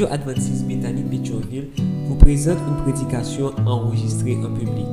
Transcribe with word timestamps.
Radio 0.00 0.14
Adventiste 0.14 0.64
Bethany 0.64 1.02
vous 2.06 2.16
présente 2.16 2.56
une 2.66 2.76
prédication 2.84 3.54
enregistrée 3.66 4.34
en 4.36 4.54
public. 4.54 4.86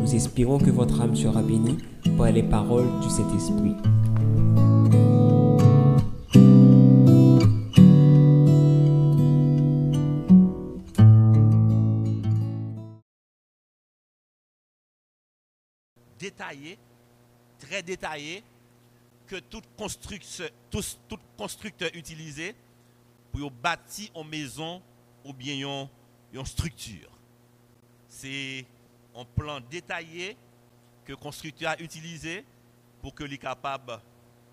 Nous 0.00 0.14
espérons 0.14 0.58
que 0.58 0.70
votre 0.70 1.00
âme 1.00 1.16
sera 1.16 1.42
bénie 1.42 1.76
par 2.16 2.30
les 2.30 2.44
paroles 2.44 2.86
du 3.00 3.10
Saint-Esprit. 3.10 3.74
détaillé, 16.16 16.78
très 17.58 17.82
détaillé, 17.82 18.44
que 19.26 19.36
tout 19.36 19.62
constructeur, 19.76 20.48
tout, 20.70 20.80
tout 21.08 21.18
constructeur 21.36 21.90
utilisé 21.94 22.54
pour 23.34 23.50
bâtir 23.50 24.10
une 24.14 24.28
maison 24.28 24.80
ou 25.24 25.32
bien 25.32 25.88
une, 26.32 26.46
structure. 26.46 27.10
C'est 28.08 28.64
un 29.14 29.24
plan 29.24 29.60
détaillé 29.60 30.36
que 31.04 31.12
le 31.12 31.16
constructeur 31.16 31.72
a 31.72 31.80
utilisé 31.80 32.44
pour 33.02 33.12
que 33.12 33.26
soit 33.26 33.36
capable 33.36 34.00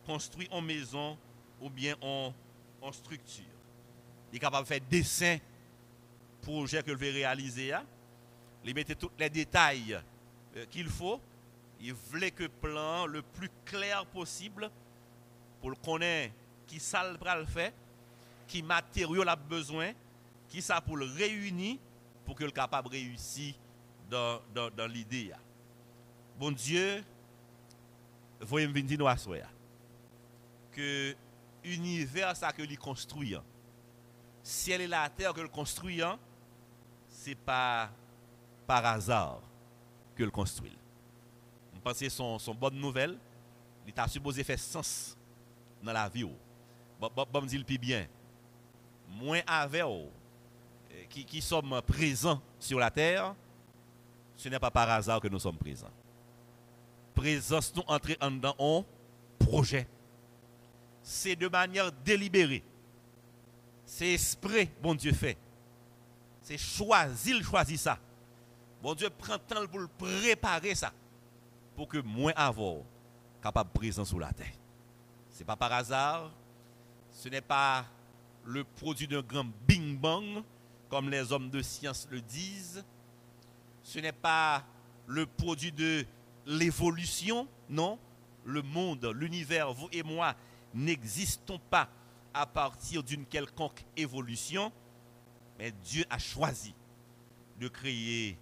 construire 0.05 0.49
une 0.51 0.65
maison 0.65 1.15
ou 1.61 1.69
bien 1.69 1.95
une 2.01 2.93
structure. 2.93 3.45
Il 4.31 4.37
est 4.37 4.39
capable 4.39 4.63
de 4.63 4.73
faire 4.73 4.81
dessin 4.89 5.37
projet 6.41 6.81
que 6.81 6.91
veut 6.91 7.11
réaliser. 7.11 7.71
Il 8.65 8.73
met 8.73 8.83
tous 8.83 9.11
les 9.19 9.29
détails 9.29 9.99
euh, 10.55 10.65
qu'il 10.71 10.87
faut 10.89 11.21
il 11.83 11.93
voulait 11.93 12.31
que 12.31 12.43
le 12.43 12.49
plan 12.49 13.05
le 13.05 13.21
plus 13.21 13.49
clair 13.65 14.05
possible 14.05 14.69
pour 15.59 15.71
le 15.71 15.75
connaître 15.75 16.33
qui 16.67 16.79
ça 16.79 17.11
le 17.11 17.45
fait, 17.45 17.73
qui 18.51 18.61
matériaux 18.61 19.27
a 19.27 19.35
besoin, 19.35 19.93
qui 20.49 20.61
ça 20.61 20.81
pour 20.81 20.97
le 20.97 21.05
réunir 21.05 21.77
pour 22.25 22.35
que 22.35 22.43
le 22.43 22.51
capable 22.51 22.89
réussir 22.89 23.55
dans, 24.09 24.41
dans, 24.53 24.87
l'idée. 24.87 25.31
Bon 26.37 26.51
Dieu, 26.51 27.03
voyez 28.41 28.67
me 28.67 28.81
dire 28.81 29.07
à 29.07 29.15
que 30.71 31.15
l'univers 31.63 32.33
que 32.55 32.61
lui 32.61 32.75
construit, 32.75 33.35
ciel 34.43 34.81
et 34.81 34.87
la 34.87 35.09
terre 35.09 35.33
que 35.33 35.41
le 35.41 35.47
construit, 35.47 36.01
c'est 37.07 37.35
pas 37.35 37.89
par 38.67 38.85
hasard 38.85 39.41
que 40.15 40.23
le 40.23 40.31
construit 40.31 40.77
pense 41.81 41.99
que 41.99 42.09
son, 42.09 42.39
son 42.39 42.53
bonne 42.53 42.75
nouvelle. 42.75 43.17
Il 43.85 43.93
t'a 43.93 44.07
supposé 44.07 44.43
faire 44.43 44.59
sens 44.59 45.17
dans 45.83 45.91
la 45.91 46.07
vie. 46.07 46.23
Bon, 46.99 47.09
bon, 47.15 47.25
bon 47.31 47.41
dit 47.41 47.57
le 47.57 47.63
bien. 47.63 48.05
Moins 49.11 49.41
avec 49.45 49.83
qui, 51.09 51.25
qui 51.25 51.41
sommes 51.41 51.81
présents 51.85 52.41
sur 52.59 52.79
la 52.79 52.89
terre, 52.89 53.35
ce 54.35 54.49
n'est 54.49 54.59
pas 54.59 54.71
par 54.71 54.89
hasard 54.89 55.19
que 55.19 55.27
nous 55.27 55.39
sommes 55.39 55.57
présents. 55.57 55.91
Présence 57.13 57.73
nous 57.75 57.83
entrer 57.87 58.17
dans 58.19 58.55
un 58.57 58.85
projet. 59.37 59.87
C'est 61.03 61.35
de 61.35 61.47
manière 61.47 61.91
délibérée. 61.91 62.63
C'est 63.85 64.13
esprit, 64.13 64.69
bon 64.81 64.95
Dieu 64.95 65.11
fait. 65.11 65.37
C'est 66.41 66.57
choisi, 66.57 67.31
il 67.31 67.43
choisit 67.43 67.79
ça. 67.79 67.99
Bon 68.81 68.95
Dieu 68.95 69.09
prend 69.09 69.37
temps 69.37 69.67
pour 69.67 69.87
préparer 69.89 70.73
ça 70.73 70.91
pour 71.75 71.87
que 71.87 71.99
moins 71.99 72.33
avant 72.35 72.83
capable 73.41 73.69
présent 73.71 74.05
sur 74.05 74.19
la 74.19 74.31
terre. 74.31 74.53
Ce 75.29 75.39
n'est 75.39 75.45
pas 75.45 75.55
par 75.55 75.71
hasard, 75.71 76.31
ce 77.11 77.29
n'est 77.29 77.41
pas 77.41 77.85
le 78.45 78.63
produit 78.63 79.07
d'un 79.07 79.21
grand 79.21 79.47
bing 79.67 79.97
bang, 79.97 80.43
comme 80.89 81.09
les 81.09 81.31
hommes 81.31 81.49
de 81.49 81.61
science 81.61 82.07
le 82.11 82.21
disent. 82.21 82.83
Ce 83.83 83.99
n'est 83.99 84.11
pas 84.11 84.65
le 85.07 85.25
produit 85.25 85.71
de 85.71 86.05
l'évolution, 86.45 87.47
non. 87.69 87.97
Le 88.43 88.61
monde, 88.61 89.05
l'univers, 89.15 89.71
vous 89.71 89.87
et 89.91 90.03
moi, 90.03 90.35
n'existons 90.73 91.59
pas 91.69 91.89
à 92.33 92.45
partir 92.45 93.03
d'une 93.03 93.25
quelconque 93.25 93.85
évolution, 93.95 94.71
mais 95.59 95.71
Dieu 95.83 96.05
a 96.09 96.17
choisi 96.17 96.73
de 97.59 97.67
créer 97.67 98.37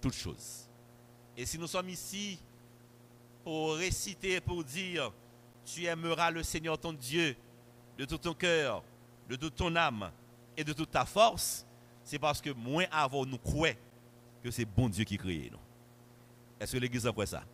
toutes 0.00 0.14
choses. 0.14 0.68
Et 1.36 1.46
si 1.46 1.58
nous 1.58 1.66
sommes 1.66 1.88
ici 1.88 2.38
pour 3.42 3.74
réciter, 3.74 4.40
pour 4.40 4.62
dire, 4.62 5.12
tu 5.64 5.84
aimeras 5.84 6.30
le 6.30 6.42
Seigneur 6.42 6.78
ton 6.78 6.92
Dieu 6.92 7.34
de 7.98 8.04
tout 8.04 8.18
ton 8.18 8.34
cœur, 8.34 8.84
de 9.30 9.36
toute 9.36 9.54
ton 9.54 9.74
âme 9.76 10.10
et 10.56 10.64
de 10.64 10.72
toute 10.72 10.90
ta 10.90 11.04
force, 11.04 11.64
c'est 12.02 12.18
parce 12.18 12.40
que 12.40 12.50
moins 12.50 12.86
avant 12.90 13.24
nous 13.24 13.38
croyons 13.38 13.76
que 14.42 14.50
c'est 14.50 14.64
bon 14.64 14.88
Dieu 14.88 15.04
qui 15.04 15.16
crée 15.16 15.48
nous. 15.52 15.58
Est-ce 16.58 16.72
que 16.72 16.78
l'Église 16.78 17.06
a 17.06 17.26
ça? 17.26 17.44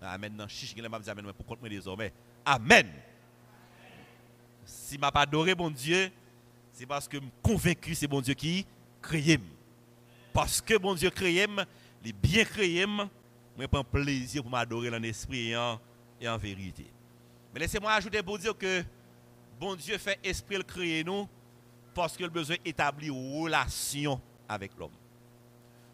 Amen. 0.00 0.46
Amen. 2.46 2.86
Si 4.64 4.98
m'a 4.98 5.10
pas 5.10 5.22
adoré 5.22 5.54
bon 5.54 5.70
Dieu, 5.70 6.10
c'est 6.72 6.86
parce 6.86 7.08
que 7.08 7.16
je 7.16 7.22
suis 7.22 7.32
convaincu 7.42 7.94
c'est 7.94 8.06
bon 8.06 8.20
Dieu 8.20 8.34
qui 8.34 8.64
crée. 9.02 9.40
Parce 10.32 10.60
que 10.60 10.78
bon 10.78 10.94
Dieu 10.94 11.10
crée, 11.10 11.32
il 11.32 12.08
est 12.08 12.12
bien 12.12 12.44
créé, 12.44 12.86
je 13.58 13.66
prends 13.66 13.84
plaisir 13.84 14.42
pour 14.42 14.50
m'adorer 14.50 14.90
en 14.90 15.02
esprit 15.02 15.50
et 15.50 15.56
en, 15.56 16.38
vérité. 16.38 16.86
Mais 17.52 17.60
laissez-moi 17.60 17.92
ajouter 17.92 18.22
pour 18.22 18.38
dire 18.38 18.56
que 18.56 18.84
bon 19.58 19.74
Dieu 19.76 19.98
fait 19.98 20.18
esprit 20.22 20.56
le 20.56 20.62
créer 20.62 21.04
nous 21.04 21.28
parce 21.94 22.16
qu'il 22.16 22.26
a 22.26 22.28
besoin 22.28 22.56
d'établir 22.64 23.14
une 23.14 23.42
relation 23.42 24.20
avec 24.48 24.72
l'homme. 24.78 24.92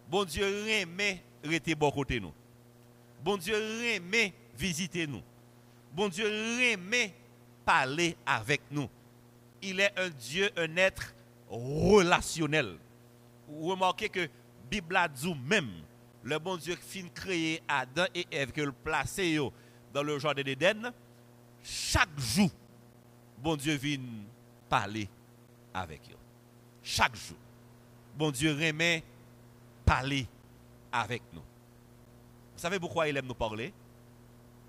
Bon 0.09 0.25
Dieu 0.25 0.45
remet 0.45 1.23
rester 1.45 1.75
bon 1.75 1.91
côté 1.91 2.19
nous. 2.21 2.33
Bon 3.23 3.37
Dieu 3.37 3.55
remet 3.55 4.33
visiter 4.57 5.07
nous. 5.07 5.23
Bon 5.93 6.09
Dieu 6.09 6.25
remet 6.25 7.15
parler 7.65 8.17
avec 8.27 8.63
nous. 8.71 8.89
Il 9.63 9.81
est 9.81 9.93
un 9.99 10.09
Dieu, 10.09 10.51
un 10.57 10.77
être 10.77 11.15
relationnel. 11.51 12.77
Remarquez 13.49 14.09
que 14.09 14.29
Bible 14.71 14.97
a 14.97 15.09
dit 15.09 15.35
même 15.35 15.71
le 16.23 16.39
bon 16.39 16.57
Dieu 16.57 16.77
fin 16.77 17.09
créé 17.15 17.63
Adam 17.69 18.07
et 18.15 18.27
Ève, 18.31 18.53
que 18.53 18.61
le 18.61 18.73
placé 18.73 19.39
dans 19.93 20.03
le 20.03 20.19
jardin 20.19 20.43
d'Éden, 20.43 20.93
chaque 21.63 22.19
jour, 22.19 22.51
bon 23.43 23.57
Dieu 23.57 23.75
vient 23.75 23.99
parler 24.69 25.09
avec 25.75 26.01
eux. 26.11 26.17
Chaque 26.83 27.17
jour. 27.17 27.37
Bon 28.17 28.31
Dieu 28.31 28.53
remet 28.53 29.03
parler 29.85 30.27
avec 30.93 31.23
nous. 31.33 31.41
Vous 31.41 32.61
savez 32.61 32.79
pourquoi 32.79 33.09
il 33.09 33.17
aime 33.17 33.27
nous 33.27 33.35
parler? 33.35 33.73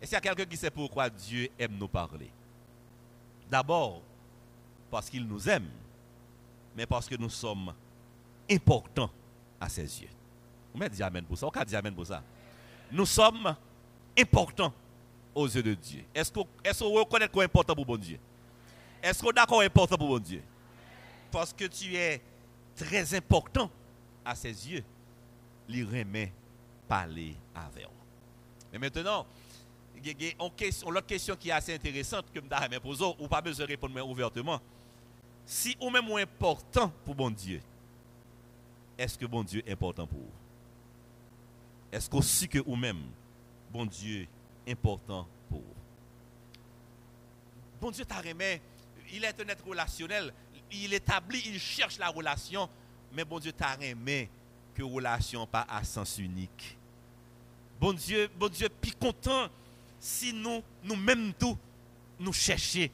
Est-ce 0.02 0.10
qu'il 0.10 0.16
y 0.16 0.18
a 0.18 0.22
quelqu'un 0.22 0.46
qui 0.50 0.58
sait 0.58 0.72
pourquoi 0.72 1.10
Dieu 1.10 1.50
aime 1.60 1.78
nous 1.78 1.88
parler? 1.88 2.30
D'abord, 3.50 4.02
parce 4.90 5.10
qu'il 5.10 5.26
nous 5.28 5.48
aime, 5.50 5.68
mais 6.76 6.86
parce 6.86 7.08
que 7.08 7.16
nous 7.16 7.30
sommes 7.30 7.74
importants 8.50 9.12
à 9.60 9.70
ses 9.70 10.02
yeux. 10.02 10.10
Vous 10.74 10.80
mettez 10.80 10.96
dit 10.96 11.04
Amen 11.04 11.24
pour 11.26 11.38
ça. 11.38 11.48
On 11.48 11.64
dit 11.64 11.76
Amen 11.76 11.94
pour 11.94 12.08
ça. 12.08 12.24
Nous 12.92 13.06
sommes 13.06 13.56
importants 14.18 14.74
aux 15.36 15.48
yeux 15.48 15.64
de 15.64 15.74
Dieu. 15.74 16.04
Est-ce 16.14 16.32
qu'on 16.32 16.48
est 16.64 17.00
reconnaît 17.00 17.28
qu'on 17.28 17.42
est 17.42 17.46
important 17.46 17.76
pour 17.76 17.86
bon 17.86 17.98
Dieu? 17.98 18.20
Est-ce 19.02 19.22
qu'on 19.22 19.32
est 19.32 19.34
d'accord 19.34 19.62
important 19.62 19.98
pour 19.98 20.08
bon 20.08 20.20
Dieu? 20.20 20.44
Parce 21.32 21.54
que 21.54 21.66
tu 21.66 21.96
es 21.96 22.22
très 22.76 23.16
important 23.16 23.70
à 24.24 24.36
ses 24.36 24.70
yeux. 24.70 24.84
Il 25.68 25.86
remet 25.86 26.32
parler 26.88 27.36
avec 27.56 27.86
vous. 27.86 27.92
Mais 28.72 28.80
maintenant, 28.80 29.26
il 29.96 30.06
y 30.08 30.28
a 30.28 30.32
une 30.32 30.42
autre 30.42 31.06
question 31.06 31.36
qui 31.36 31.50
est 31.50 31.54
assez 31.54 31.74
intéressante 31.74 32.26
que 32.34 32.40
je 32.40 32.78
poser, 32.80 33.06
ou 33.20 33.28
pas 33.28 33.42
besoin 33.42 33.66
de 33.66 33.72
répondre 33.72 34.06
ouvertement. 34.08 34.60
Si 35.46 35.76
on 35.80 35.94
est 35.96 36.02
moins 36.02 36.22
important 36.22 36.92
pour 37.06 37.16
bon 37.16 37.30
Dieu, 37.30 37.62
est-ce 38.98 39.18
que 39.18 39.26
bon 39.26 39.44
Dieu 39.44 39.64
est 39.66 39.72
important 39.72 40.06
pour 40.06 40.20
vous? 40.20 40.32
Est-ce 41.92 42.10
qu'aussi 42.10 42.48
que 42.48 42.60
vous-même, 42.60 43.02
bon 43.72 43.86
Dieu, 43.86 44.28
important 44.68 45.28
pour 45.50 45.60
vous? 45.60 45.76
Bon 47.82 47.92
Dieu 47.92 48.06
t'a 48.06 48.22
remis, 48.22 48.62
il 49.14 49.24
est 49.24 49.40
un 49.40 49.48
être 49.48 49.66
relationnel, 49.66 50.34
il 50.72 50.94
établit, 50.94 51.42
il 51.46 51.60
cherche 51.60 51.98
la 51.98 52.10
relation, 52.10 52.70
mais 53.14 53.26
bon 53.26 53.40
Dieu 53.40 53.52
t'a 53.52 53.76
remis 53.76 54.28
que 54.74 54.84
relation 54.84 55.46
pas 55.46 55.66
à 55.70 55.84
sens 55.84 56.18
unique. 56.18 56.78
Bon 57.80 57.94
Dieu, 57.94 58.30
bon 58.38 58.48
Dieu, 58.50 58.70
puis 58.70 58.92
content 58.92 59.50
si 60.00 60.34
nous, 60.34 60.62
nous-mêmes 60.84 61.34
tout, 61.34 61.58
nous 62.20 62.34
cherchons 62.34 62.88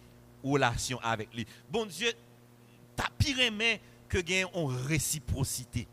relation 0.43 0.99
avec 1.01 1.33
lui. 1.33 1.45
Bon 1.69 1.85
Dieu, 1.85 2.11
t'a 2.95 3.09
pire 3.17 3.39
aimé 3.39 3.79
que 4.09 4.17
gagne 4.17 4.45
en 4.53 4.65
réciprocité. 4.65 5.87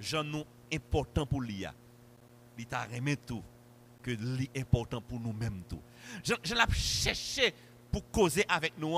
J'en 0.00 0.24
nous 0.24 0.44
important 0.72 1.26
pour 1.26 1.40
lui 1.40 1.66
il 2.62 2.66
t'a 2.66 2.84
remis 2.84 3.16
tout, 3.16 3.42
que 4.02 4.12
l'important 4.54 5.00
pour 5.00 5.18
nous-mêmes 5.18 5.62
tout. 5.68 5.80
Je, 6.24 6.34
je 6.44 6.54
l'ai 6.54 6.74
cherché 6.74 7.52
pour 7.90 8.08
causer 8.10 8.44
avec 8.48 8.74
nous. 8.78 8.96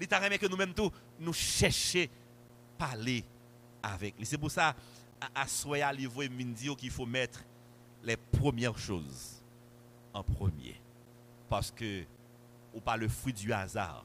Il 0.00 0.08
t'a 0.08 0.20
que 0.38 0.46
nous-mêmes 0.46 0.74
tout, 0.74 0.90
nous 1.18 1.32
chercher 1.32 2.10
parler 2.76 3.24
avec 3.82 4.16
lui. 4.18 4.26
C'est 4.26 4.38
pour 4.38 4.50
ça, 4.50 4.74
à, 5.34 5.46
Soya, 5.46 5.92
il 5.94 6.08
dit 6.52 6.74
qu'il 6.76 6.90
faut 6.90 7.06
mettre 7.06 7.42
les 8.02 8.16
premières 8.16 8.78
choses 8.78 9.42
en 10.12 10.22
premier. 10.22 10.80
Parce 11.48 11.70
que, 11.70 12.04
ou 12.74 12.80
pas 12.80 12.96
le 12.96 13.08
fruit 13.08 13.32
du 13.32 13.52
hasard. 13.52 14.04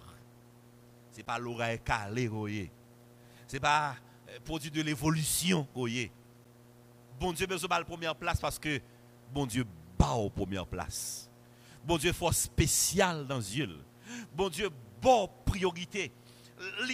C'est 1.11 1.23
pas 1.23 1.37
l'oreille 1.37 1.79
calée, 1.83 2.71
C'est 3.47 3.59
pas 3.59 3.95
euh, 4.29 4.39
produit 4.45 4.71
de 4.71 4.81
l'évolution, 4.81 5.67
Bon 7.19 7.33
Dieu, 7.33 7.45
besoin 7.45 7.67
de 7.67 7.73
la 7.75 7.83
première 7.83 8.15
place 8.15 8.39
parce 8.39 8.57
que 8.57 8.79
bon 9.31 9.45
Dieu 9.45 9.65
bat 9.99 10.13
aux 10.13 10.29
première 10.29 10.65
place. 10.65 11.29
Bon 11.83 11.97
Dieu, 11.97 12.13
force 12.13 12.37
spéciale 12.37 13.27
dans 13.27 13.39
Dieu. 13.39 13.69
Bon 14.33 14.49
Dieu, 14.49 14.69
bonne 15.01 15.27
priorité. 15.45 16.11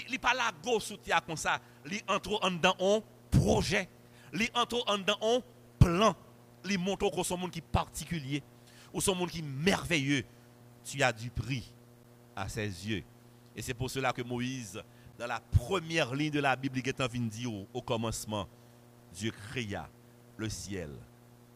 Il 0.10 0.20
pas 0.20 0.34
la 0.34 0.52
gauche 0.64 0.94
comme 1.26 1.38
ça. 1.38 1.60
Il 1.90 2.02
entre 2.08 2.40
en 2.44 2.52
dans 2.52 2.76
un 2.80 3.02
projet. 3.30 3.90
Il 4.34 4.48
entre 4.54 4.84
en 4.88 5.00
un 5.00 5.42
plan. 5.80 6.16
Il 6.70 6.80
montre 6.80 7.10
que 7.10 7.24
son 7.24 7.38
monde 7.38 7.52
qui 7.52 7.62
particulier 7.62 8.44
ou 8.94 9.02
son 9.02 9.16
monde 9.16 9.30
qui 9.30 9.42
merveilleux. 9.42 10.24
Tu 10.84 11.04
as 11.04 11.12
du 11.12 11.30
prix 11.30 11.74
à 12.36 12.48
ses 12.48 12.66
yeux. 12.66 13.04
Et 13.56 13.62
c'est 13.62 13.74
pour 13.74 13.90
cela 13.90 14.14
que 14.14 14.22
Moïse, 14.22 14.82
dans 15.18 15.28
la 15.28 15.40
première 15.40 16.14
ligne 16.14 16.32
de 16.32 16.40
la 16.40 16.56
Bible, 16.56 16.82
qui 16.82 16.90
est 16.90 17.02
en 17.02 17.08
dit 17.08 17.48
au, 17.48 17.82
commencement, 17.82 18.48
Dieu 19.14 19.32
créa 19.32 19.90
le 20.38 20.48
ciel 20.48 20.92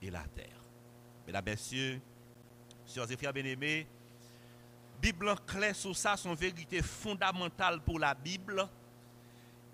et 0.01 0.09
la 0.09 0.23
terre. 0.23 0.63
Mesdames, 1.27 1.45
Messieurs, 1.45 2.01
chers 2.87 3.09
et 3.09 3.15
frères 3.15 3.31
bien-aimés, 3.31 3.87
Bible 5.01 5.33
claire 5.47 5.75
sur 5.75 5.95
ça, 5.95 6.15
son 6.15 6.35
vérité 6.35 6.81
fondamentale 6.81 7.81
pour 7.81 7.97
la 7.97 8.13
Bible. 8.13 8.67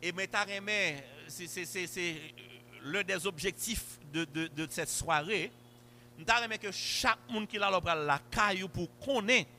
Et 0.01 0.13
c'est 1.27 2.15
l'un 2.83 3.03
des 3.03 3.27
objectifs 3.27 3.99
de, 4.13 4.23
de, 4.23 4.67
cette 4.69 4.89
soirée. 4.89 5.51
Je 6.17 6.57
que 6.57 6.71
chaque 6.71 7.19
monde 7.29 7.47
qui 7.47 7.57
a 7.57 7.95
la 7.95 8.19
caillou 8.31 8.69
pour 8.69 8.87
connaître 8.99 9.49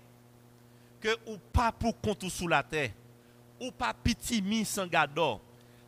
que 1.01 1.17
ou 1.27 1.37
pas 1.53 1.71
pour 1.71 2.01
compte 2.01 2.29
sous 2.29 2.49
la 2.49 2.63
terre, 2.63 2.91
ou 3.61 3.71
pas 3.71 3.95
petit 3.95 4.43
mi 4.43 4.65
sans 4.65 4.87
gado, 4.87 5.41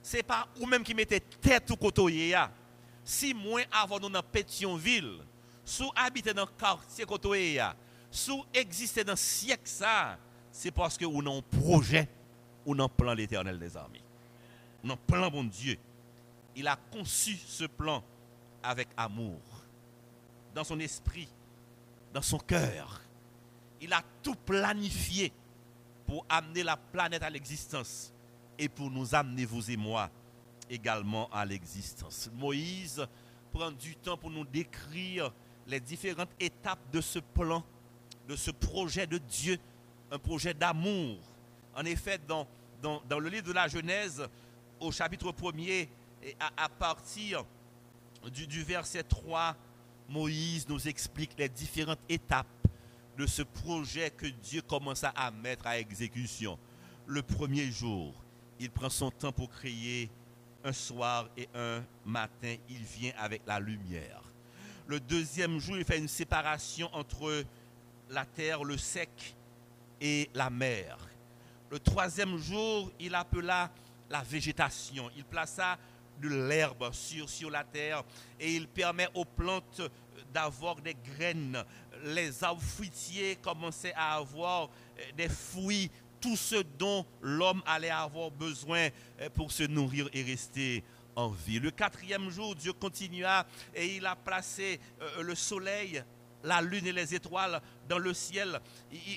c'est 0.02 0.22
pas 0.22 0.46
ou 0.60 0.66
même 0.66 0.84
qui 0.84 0.94
mettez 0.94 1.20
tête 1.20 1.70
ou 1.70 1.76
côté 1.76 2.34
Si 3.04 3.34
moins 3.34 3.64
avant 3.72 3.98
nous 3.98 4.08
dans 4.10 4.22
Pétionville, 4.22 5.18
sous 5.64 5.90
habiter 5.96 6.32
dans 6.32 6.46
quartier 6.46 7.04
côté 7.04 7.58
sous 8.10 8.44
exister 8.52 9.04
dans 9.04 9.12
le 9.12 9.16
siècle 9.16 9.62
ça, 9.64 10.18
c'est 10.50 10.70
parce 10.70 10.98
que 10.98 11.04
nous 11.04 11.20
avons 11.20 11.38
un 11.38 11.42
projet, 11.42 12.08
ou 12.66 12.74
un 12.80 12.88
plan 12.88 13.14
l'éternel 13.14 13.58
des 13.58 13.76
armées. 13.76 14.02
Un 14.84 14.96
plan 14.96 15.30
bon 15.30 15.44
Dieu. 15.44 15.78
Il 16.56 16.66
a 16.66 16.76
conçu 16.76 17.36
ce 17.36 17.64
plan 17.64 18.02
avec 18.62 18.88
amour, 18.96 19.40
dans 20.54 20.64
son 20.64 20.78
esprit, 20.80 21.28
dans 22.12 22.22
son 22.22 22.38
cœur. 22.38 23.00
Il 23.80 23.92
a 23.92 24.02
tout 24.22 24.34
planifié 24.34 25.32
pour 26.06 26.26
amener 26.28 26.62
la 26.62 26.76
planète 26.76 27.22
à 27.22 27.30
l'existence 27.30 28.12
et 28.58 28.68
pour 28.68 28.90
nous 28.90 29.14
amener, 29.14 29.44
vous 29.44 29.70
et 29.70 29.76
moi, 29.76 30.10
également 30.68 31.30
à 31.30 31.44
l'existence. 31.46 32.28
Moïse 32.34 33.06
prend 33.52 33.70
du 33.70 33.96
temps 33.96 34.16
pour 34.16 34.30
nous 34.30 34.44
décrire 34.44 35.32
les 35.66 35.80
différentes 35.80 36.30
étapes 36.38 36.90
de 36.92 37.00
ce 37.00 37.20
plan 37.20 37.64
de 38.30 38.36
ce 38.36 38.52
projet 38.52 39.08
de 39.08 39.18
Dieu, 39.18 39.58
un 40.12 40.18
projet 40.20 40.54
d'amour. 40.54 41.18
En 41.74 41.84
effet, 41.84 42.20
dans, 42.28 42.46
le 42.84 43.28
livre 43.28 43.48
de 43.48 43.52
la 43.52 43.66
Genèse, 43.66 44.24
au 44.78 44.92
chapitre 44.92 45.32
1er, 45.32 45.88
à, 46.38 46.64
à 46.64 46.68
partir 46.68 47.44
du, 48.32 48.46
du 48.46 48.62
verset 48.62 49.02
3, 49.02 49.56
Moïse 50.08 50.68
nous 50.68 50.86
explique 50.86 51.32
les 51.38 51.48
différentes 51.48 51.98
étapes 52.08 52.46
de 53.18 53.26
ce 53.26 53.42
projet 53.42 54.10
que 54.10 54.26
Dieu 54.26 54.62
commença 54.62 55.08
à 55.16 55.32
mettre 55.32 55.66
à 55.66 55.80
exécution. 55.80 56.56
Le 57.08 57.22
premier 57.22 57.68
jour, 57.72 58.14
il 58.60 58.70
prend 58.70 58.90
son 58.90 59.10
temps 59.10 59.32
pour 59.32 59.50
créer 59.50 60.08
un 60.62 60.72
soir 60.72 61.28
et 61.36 61.48
un 61.52 61.82
matin, 62.04 62.54
il 62.68 62.84
vient 62.84 63.12
avec 63.18 63.42
la 63.44 63.58
lumière. 63.58 64.22
Le 64.86 65.00
deuxième 65.00 65.58
jour, 65.58 65.76
il 65.76 65.84
fait 65.84 65.98
une 65.98 66.08
séparation 66.08 66.88
entre 66.94 67.44
la 68.10 68.26
terre, 68.26 68.64
le 68.64 68.76
sec 68.76 69.34
et 70.00 70.28
la 70.34 70.50
mer. 70.50 70.98
Le 71.70 71.78
troisième 71.78 72.36
jour, 72.36 72.90
il 72.98 73.14
appela 73.14 73.70
la 74.08 74.22
végétation. 74.22 75.10
Il 75.16 75.24
plaça 75.24 75.78
de 76.20 76.28
l'herbe 76.28 76.92
sur, 76.92 77.50
la 77.50 77.64
terre 77.64 78.04
et 78.38 78.54
il 78.54 78.68
permet 78.68 79.08
aux 79.14 79.24
plantes 79.24 79.80
d'avoir 80.32 80.76
des 80.76 80.94
graines. 80.94 81.64
Les 82.04 82.44
arbres 82.44 82.60
fruitiers 82.60 83.36
commençaient 83.36 83.94
à 83.94 84.16
avoir 84.16 84.64
euh, 84.98 85.02
des 85.16 85.28
fruits, 85.28 85.90
tout 86.20 86.36
ce 86.36 86.56
dont 86.78 87.06
l'homme 87.22 87.62
allait 87.66 87.90
avoir 87.90 88.30
besoin 88.30 88.88
euh, 89.20 89.30
pour 89.30 89.50
se 89.50 89.62
nourrir 89.62 90.08
et 90.12 90.22
rester 90.22 90.84
en 91.16 91.28
vie. 91.28 91.58
Le 91.58 91.70
quatrième 91.70 92.30
jour, 92.30 92.54
Dieu 92.54 92.72
continua 92.72 93.46
et 93.74 93.96
il 93.96 94.06
a 94.06 94.16
placé 94.16 94.78
euh, 95.00 95.22
le 95.22 95.34
soleil 95.34 96.02
la 96.44 96.60
lune 96.60 96.86
et 96.86 96.92
les 96.92 97.14
étoiles 97.14 97.60
dans 97.88 97.98
le 97.98 98.14
ciel. 98.14 98.60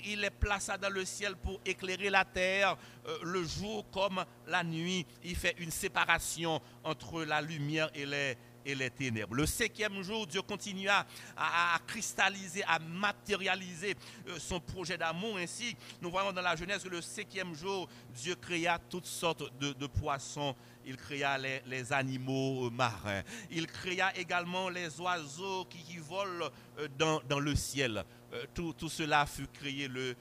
Il, 0.06 0.22
les 0.22 0.30
plaça 0.30 0.78
dans 0.78 0.90
le 0.90 1.06
ciel 1.06 1.36
pour 1.36 1.60
éclairer 1.66 2.10
la 2.10 2.26
terre, 2.26 2.78
euh, 3.08 3.18
le 3.24 3.44
jour 3.44 3.86
comme 3.92 4.24
la 4.48 4.64
nuit. 4.64 5.06
Il 5.24 5.36
fait 5.36 5.56
une 5.60 5.72
séparation 5.72 6.62
entre 6.84 7.24
la 7.24 7.42
lumière 7.42 7.90
et 7.94 8.06
les, 8.06 8.38
et 8.66 8.76
les 8.76 8.90
ténèbres. 8.90 9.36
Le 9.36 9.46
cinquième 9.46 10.02
jour, 10.02 10.28
Dieu 10.28 10.42
continua 10.42 11.06
à, 11.36 11.78
cristalliser, 11.86 12.64
à 12.68 12.80
matérialiser 12.80 13.96
euh, 14.28 14.38
son 14.40 14.60
projet 14.60 14.98
d'amour. 14.98 15.38
Ainsi, 15.38 15.76
nous 16.02 16.10
voyons 16.10 16.32
dans 16.32 16.42
la 16.42 16.56
Genèse 16.56 16.84
que 16.84 16.90
le 16.90 17.02
cinquième 17.02 17.54
jour, 17.54 17.88
Dieu 18.14 18.36
créa 18.36 18.80
toutes 18.90 19.06
sortes 19.06 19.44
de, 19.60 19.88
poissons. 19.88 20.56
Il 20.86 20.98
créa 20.98 21.38
les, 21.38 21.94
animaux 21.94 22.68
euh, 22.68 22.70
marins. 22.70 23.24
Il 23.52 23.68
créa 23.68 24.16
également 24.18 24.70
les 24.70 25.00
oiseaux 25.00 25.66
qui, 25.66 25.98
volent 25.98 26.50
euh, 26.80 26.88
dans, 26.98 27.40
le 27.40 27.56
ciel. 27.56 28.04
Tout, 28.54 28.74
cela 28.90 29.26
fut 29.28 29.48
créé 29.48 29.88
le, 29.88 30.16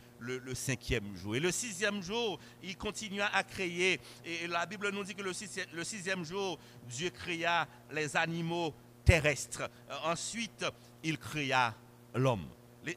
cinquième 0.54 1.16
jour. 1.16 1.34
Et 1.34 1.40
le 1.40 1.50
sixième 1.50 2.02
jour, 2.02 2.38
il 2.62 2.76
continua 2.76 3.26
à 3.34 3.42
créer. 3.42 4.00
Et 4.24 4.46
la 4.46 4.66
Bible 4.66 4.90
nous 4.90 5.02
dit 5.02 5.14
que 5.14 5.22
le, 5.22 5.32
le 5.72 5.84
sixième 5.84 6.24
jour, 6.24 6.58
Dieu 6.88 7.10
créa 7.10 7.66
les 7.90 8.16
animaux 8.16 8.74
terrestres. 9.04 9.68
Euh, 9.90 9.94
ensuite, 10.04 10.64
il 11.02 11.18
créa 11.18 11.74
l'homme. 12.14 12.48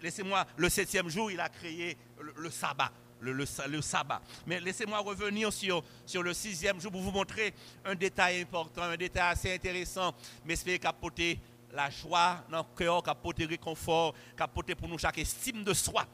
Laissez-moi, 0.01 0.45
le 0.57 0.69
septième 0.69 1.09
jour, 1.09 1.29
il 1.29 1.39
a 1.39 1.49
créé 1.49 1.97
le, 2.37 2.49
sabbat. 2.49 2.91
Le, 3.31 3.81
sabbat. 3.81 4.21
Mais 4.45 4.59
laissez-moi 4.59 4.99
revenir 4.99 5.51
sur, 5.51 5.83
sur 6.05 6.23
le 6.23 6.33
sixième 6.33 6.79
jour 6.79 6.91
pour 6.91 7.01
vous 7.01 7.11
montrer 7.11 7.53
un 7.83 7.95
détail 7.95 8.41
important, 8.41 8.83
un 8.83 8.97
détail 8.97 9.31
assez 9.33 9.53
intéressant, 9.53 10.13
mais 10.45 10.55
c'est 10.55 10.79
capoter 10.79 11.39
la 11.73 11.89
joie 11.89 12.43
dans 12.49 12.59
le 12.59 12.77
cœur, 12.77 13.03
capoter 13.03 13.45
réconfort, 13.45 14.13
capoter 14.37 14.75
pour 14.75 14.87
nous 14.87 14.97
chaque 14.97 15.17
estime 15.17 15.63
de 15.63 15.73
soi. 15.73 16.05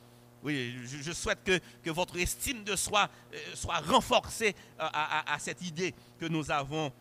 Oui, 0.43 0.75
je, 0.85 1.11
souhaite 1.11 1.43
que, 1.43 1.59
que, 1.83 1.91
votre 1.91 2.17
estime 2.17 2.63
de 2.63 2.75
soi 2.75 3.07
euh, 3.31 3.37
soit 3.53 3.77
renforcée 3.77 4.55
euh, 4.79 4.87
à, 4.91 5.37
cette 5.37 5.61
idée 5.61 5.93
que 6.19 6.25
nous 6.25 6.49
avons 6.49 6.91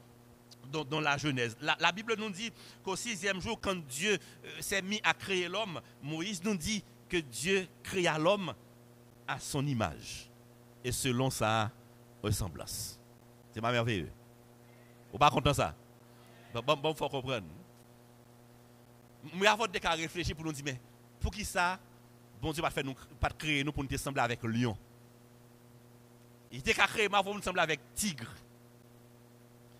dans, 0.70 1.00
la 1.00 1.16
Genèse. 1.16 1.56
La, 1.60 1.90
Bible 1.90 2.16
nous 2.18 2.28
dit 2.28 2.52
qu'au 2.84 2.96
sixième 2.96 3.40
jour, 3.40 3.58
quand 3.58 3.76
Dieu 3.76 4.18
euh, 4.44 4.48
s'est 4.60 4.82
mis 4.82 5.00
à 5.04 5.14
créer 5.14 5.48
l'homme, 5.48 5.80
Moïse 6.02 6.44
nous 6.44 6.54
dit 6.54 6.84
que 7.08 7.16
Dieu 7.16 7.66
créa 7.82 8.18
l'homme 8.18 8.54
à 9.30 9.38
son 9.38 9.64
image 9.64 10.28
et 10.82 10.90
selon 10.90 11.30
sa 11.30 11.70
ressemblance. 12.20 12.98
C'est 13.52 13.60
pas 13.60 13.70
merveilleux. 13.70 14.10
Vous 15.12 15.18
pas 15.18 15.30
content 15.30 15.54
ça? 15.54 15.74
Bon, 16.52 16.76
bon, 16.76 16.94
faut 16.94 17.08
comprendre. 17.08 17.46
Mais 19.34 19.46
avant 19.46 19.66
de 19.66 19.78
réfléchir 19.96 20.34
pour 20.34 20.44
nous 20.44 20.52
dire, 20.52 20.64
mais 20.64 20.80
pour 21.20 21.30
qui 21.30 21.44
ça? 21.44 21.78
bon 22.42 22.52
Dieu 22.52 22.62
pas 22.62 22.70
fait 22.70 22.82
nous, 22.82 22.94
pas 23.20 23.28
créer 23.30 23.62
nous 23.62 23.70
pour 23.70 23.84
nous 23.84 23.98
sembler 23.98 24.22
avec 24.22 24.42
lion? 24.42 24.76
Il 26.50 26.58
était 26.58 26.74
créé 26.74 27.08
nous 27.08 27.22
pour 27.22 27.34
nous 27.34 27.42
sembler 27.42 27.62
avec 27.62 27.80
tigre. 27.94 28.32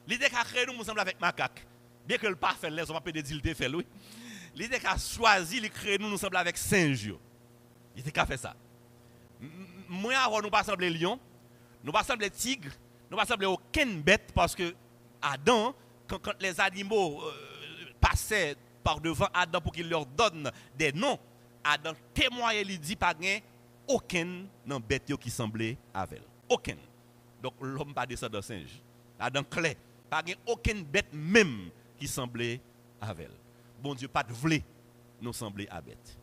L'idée 0.07 0.28
qu'a 0.28 0.45
créé 0.45 0.64
nous 0.64 0.73
pour 0.73 0.80
nous 0.80 0.85
sembler 0.85 1.02
avec 1.02 1.21
macaque. 1.21 1.66
Bien 2.07 2.19
que 2.19 2.26
le 2.26 2.37
pas 2.37 2.54
fait 2.54 2.71
les 2.71 2.88
on 2.88 2.95
va 2.95 3.00
pas 3.00 3.11
dire 3.11 3.25
il 3.28 3.54
fait 3.54 3.66
oui. 3.69 3.85
L'idée 4.54 4.78
qu'a 4.78 4.97
choisi 4.97 5.57
il 5.57 5.71
créer 5.71 5.99
nous 5.99 6.09
nous 6.09 6.19
sembler 6.19 6.38
avec 6.38 6.57
singe. 6.57 7.14
Il 7.97 8.00
était 8.00 8.12
qu'a 8.12 8.26
fait 8.26 8.37
ça. 8.37 8.54
Moi 9.89 10.15
avant 10.17 10.41
nous 10.41 10.51
pas 10.51 10.63
sembler 10.65 10.91
lion, 10.91 11.19
nous 11.83 11.93
pas 11.93 12.05
sembler 12.05 12.31
tigre, 12.31 12.71
nous 13.11 13.17
pas 13.17 13.27
sembler 13.27 13.47
aucune 13.47 14.03
bête 14.03 14.33
parce 14.35 14.55
que 14.55 14.75
Adam 15.21 15.75
quand, 16.07 16.33
les 16.41 16.61
animaux 16.61 17.23
euh, 17.23 17.33
passaient 18.01 18.57
par 18.83 19.01
devant 19.01 19.29
Adam 19.35 19.61
pour 19.61 19.73
qu'il 19.73 19.89
leur 19.89 20.07
donne 20.07 20.51
des 20.77 20.93
noms, 20.93 21.19
Adam 21.63 21.93
témoigné, 22.15 22.63
il 22.63 22.81
dit 22.81 22.97
pas 22.97 23.15
aucun 23.87 24.45
dans 24.67 24.81
bête 24.81 25.13
qui 25.21 25.31
semblait 25.31 25.77
avec. 25.93 26.23
Aucun. 26.49 26.77
Donc 27.43 27.55
l'homme 27.61 27.95
pas 27.95 28.07
descend 28.07 28.33
de 28.33 28.41
singe. 28.41 28.81
dans 29.33 29.45
clé. 29.45 29.77
Pas 30.09 30.23
aucune 30.47 30.83
bête 30.83 31.13
même 31.13 31.71
qui 31.99 32.09
semblait 32.09 32.61
avec. 33.01 33.29
Bon 33.83 33.95
Dieu, 33.95 34.09
pas 34.09 34.23
de 34.23 34.33
vle 34.33 34.61
nous 35.21 35.33
sembler 35.33 35.69
à 35.71 35.81
bête. 35.81 36.19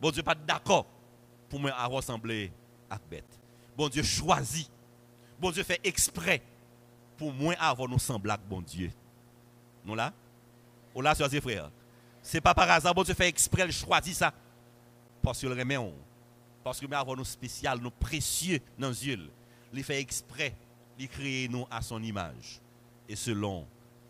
Bon 0.00 0.10
Dieu, 0.10 0.22
pas 0.22 0.34
d'accord 0.34 0.86
pour 1.54 1.60
moi 1.60 1.70
avoir 1.70 2.02
semblé 2.02 2.50
à 2.90 2.98
bête. 3.08 3.38
Bon 3.76 3.88
Dieu 3.88 4.02
choisit. 4.02 4.68
Bon 5.38 5.52
Dieu 5.52 5.62
fait 5.62 5.78
exprès 5.84 6.42
pour 7.16 7.32
moi 7.32 7.54
avoir 7.60 7.88
nous 7.88 8.00
sembler 8.00 8.32
à 8.32 8.36
bon 8.36 8.60
Dieu. 8.60 8.90
Nous 9.84 9.94
là? 9.94 10.12
Ou 10.96 11.00
là, 11.00 11.14
frères 11.14 11.32
et 11.32 11.40
frères. 11.40 11.70
C'est 12.20 12.40
pas 12.40 12.54
par 12.54 12.68
hasard, 12.68 12.92
bon 12.92 13.04
Dieu 13.04 13.14
fait 13.14 13.28
exprès, 13.28 13.66
il 13.66 13.70
choisit 13.70 14.16
ça. 14.16 14.34
Parce 15.22 15.38
qu'il 15.38 15.48
remet 15.48 15.76
on. 15.76 15.94
Parce 16.64 16.80
que 16.80 16.86
nous 16.86 16.96
avons 16.96 17.14
nous 17.14 17.24
spécial, 17.24 17.78
nous 17.78 17.92
précieux 17.92 18.58
dans 18.76 18.88
les 18.88 19.06
yeux. 19.06 19.30
Il 19.72 19.84
fait 19.84 20.00
exprès, 20.00 20.56
il 20.98 21.06
crée 21.08 21.46
nous 21.48 21.68
à 21.70 21.82
son 21.82 22.02
image. 22.02 22.60
Et 23.08 23.14
selon 23.14 23.64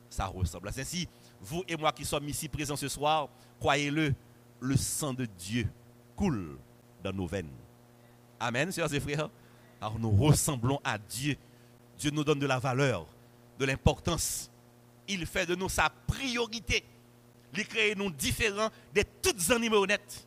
sa 0.08 0.28
ressemblance. 0.28 0.78
Ainsi, 0.78 1.06
vous 1.42 1.62
et 1.68 1.76
moi 1.76 1.92
qui 1.92 2.06
sommes 2.06 2.26
ici 2.26 2.48
présents 2.48 2.74
ce 2.74 2.88
soir, 2.88 3.28
croyez-le, 3.60 4.14
le 4.60 4.76
sang 4.78 5.12
de 5.12 5.26
Dieu 5.26 5.68
coule 6.16 6.56
dans 7.04 7.12
nos 7.12 7.26
veines. 7.26 7.50
Amen, 8.40 8.72
sœurs 8.72 8.92
et 8.92 9.00
frères. 9.00 9.28
Alors 9.80 9.98
nous 9.98 10.10
ressemblons 10.10 10.80
à 10.82 10.98
Dieu. 10.98 11.36
Dieu 11.98 12.10
nous 12.10 12.24
donne 12.24 12.40
de 12.40 12.46
la 12.46 12.58
valeur, 12.58 13.06
de 13.58 13.64
l'importance. 13.64 14.50
Il 15.06 15.26
fait 15.26 15.46
de 15.46 15.54
nous 15.54 15.68
sa 15.68 15.90
priorité. 16.06 16.82
Il 17.56 17.66
crée 17.68 17.94
nous 17.94 18.10
différents 18.10 18.70
de 18.94 19.04
toutes 19.22 19.50
animaux 19.50 19.84
honnêtes. 19.84 20.26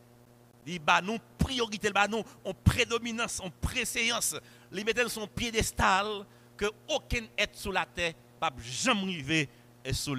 Il 0.66 0.80
bat 0.80 1.02
nous 1.02 1.18
priorité, 1.38 1.88
il 1.88 1.94
bat 1.94 2.08
nous 2.08 2.24
en 2.46 2.54
prédominance, 2.54 3.42
en 3.42 3.50
préséance. 3.50 4.36
Il 4.72 4.86
met 4.86 4.94
son 5.08 5.28
piédestal 5.28 6.26
que 6.56 6.66
aucun 6.88 7.24
être 7.38 7.58
sous 7.58 7.72
la 7.72 7.86
terre 7.86 8.14
pas 8.40 8.52
jamais 8.62 9.04
arriver 9.04 9.50
et 9.84 9.94
sous 9.94 10.16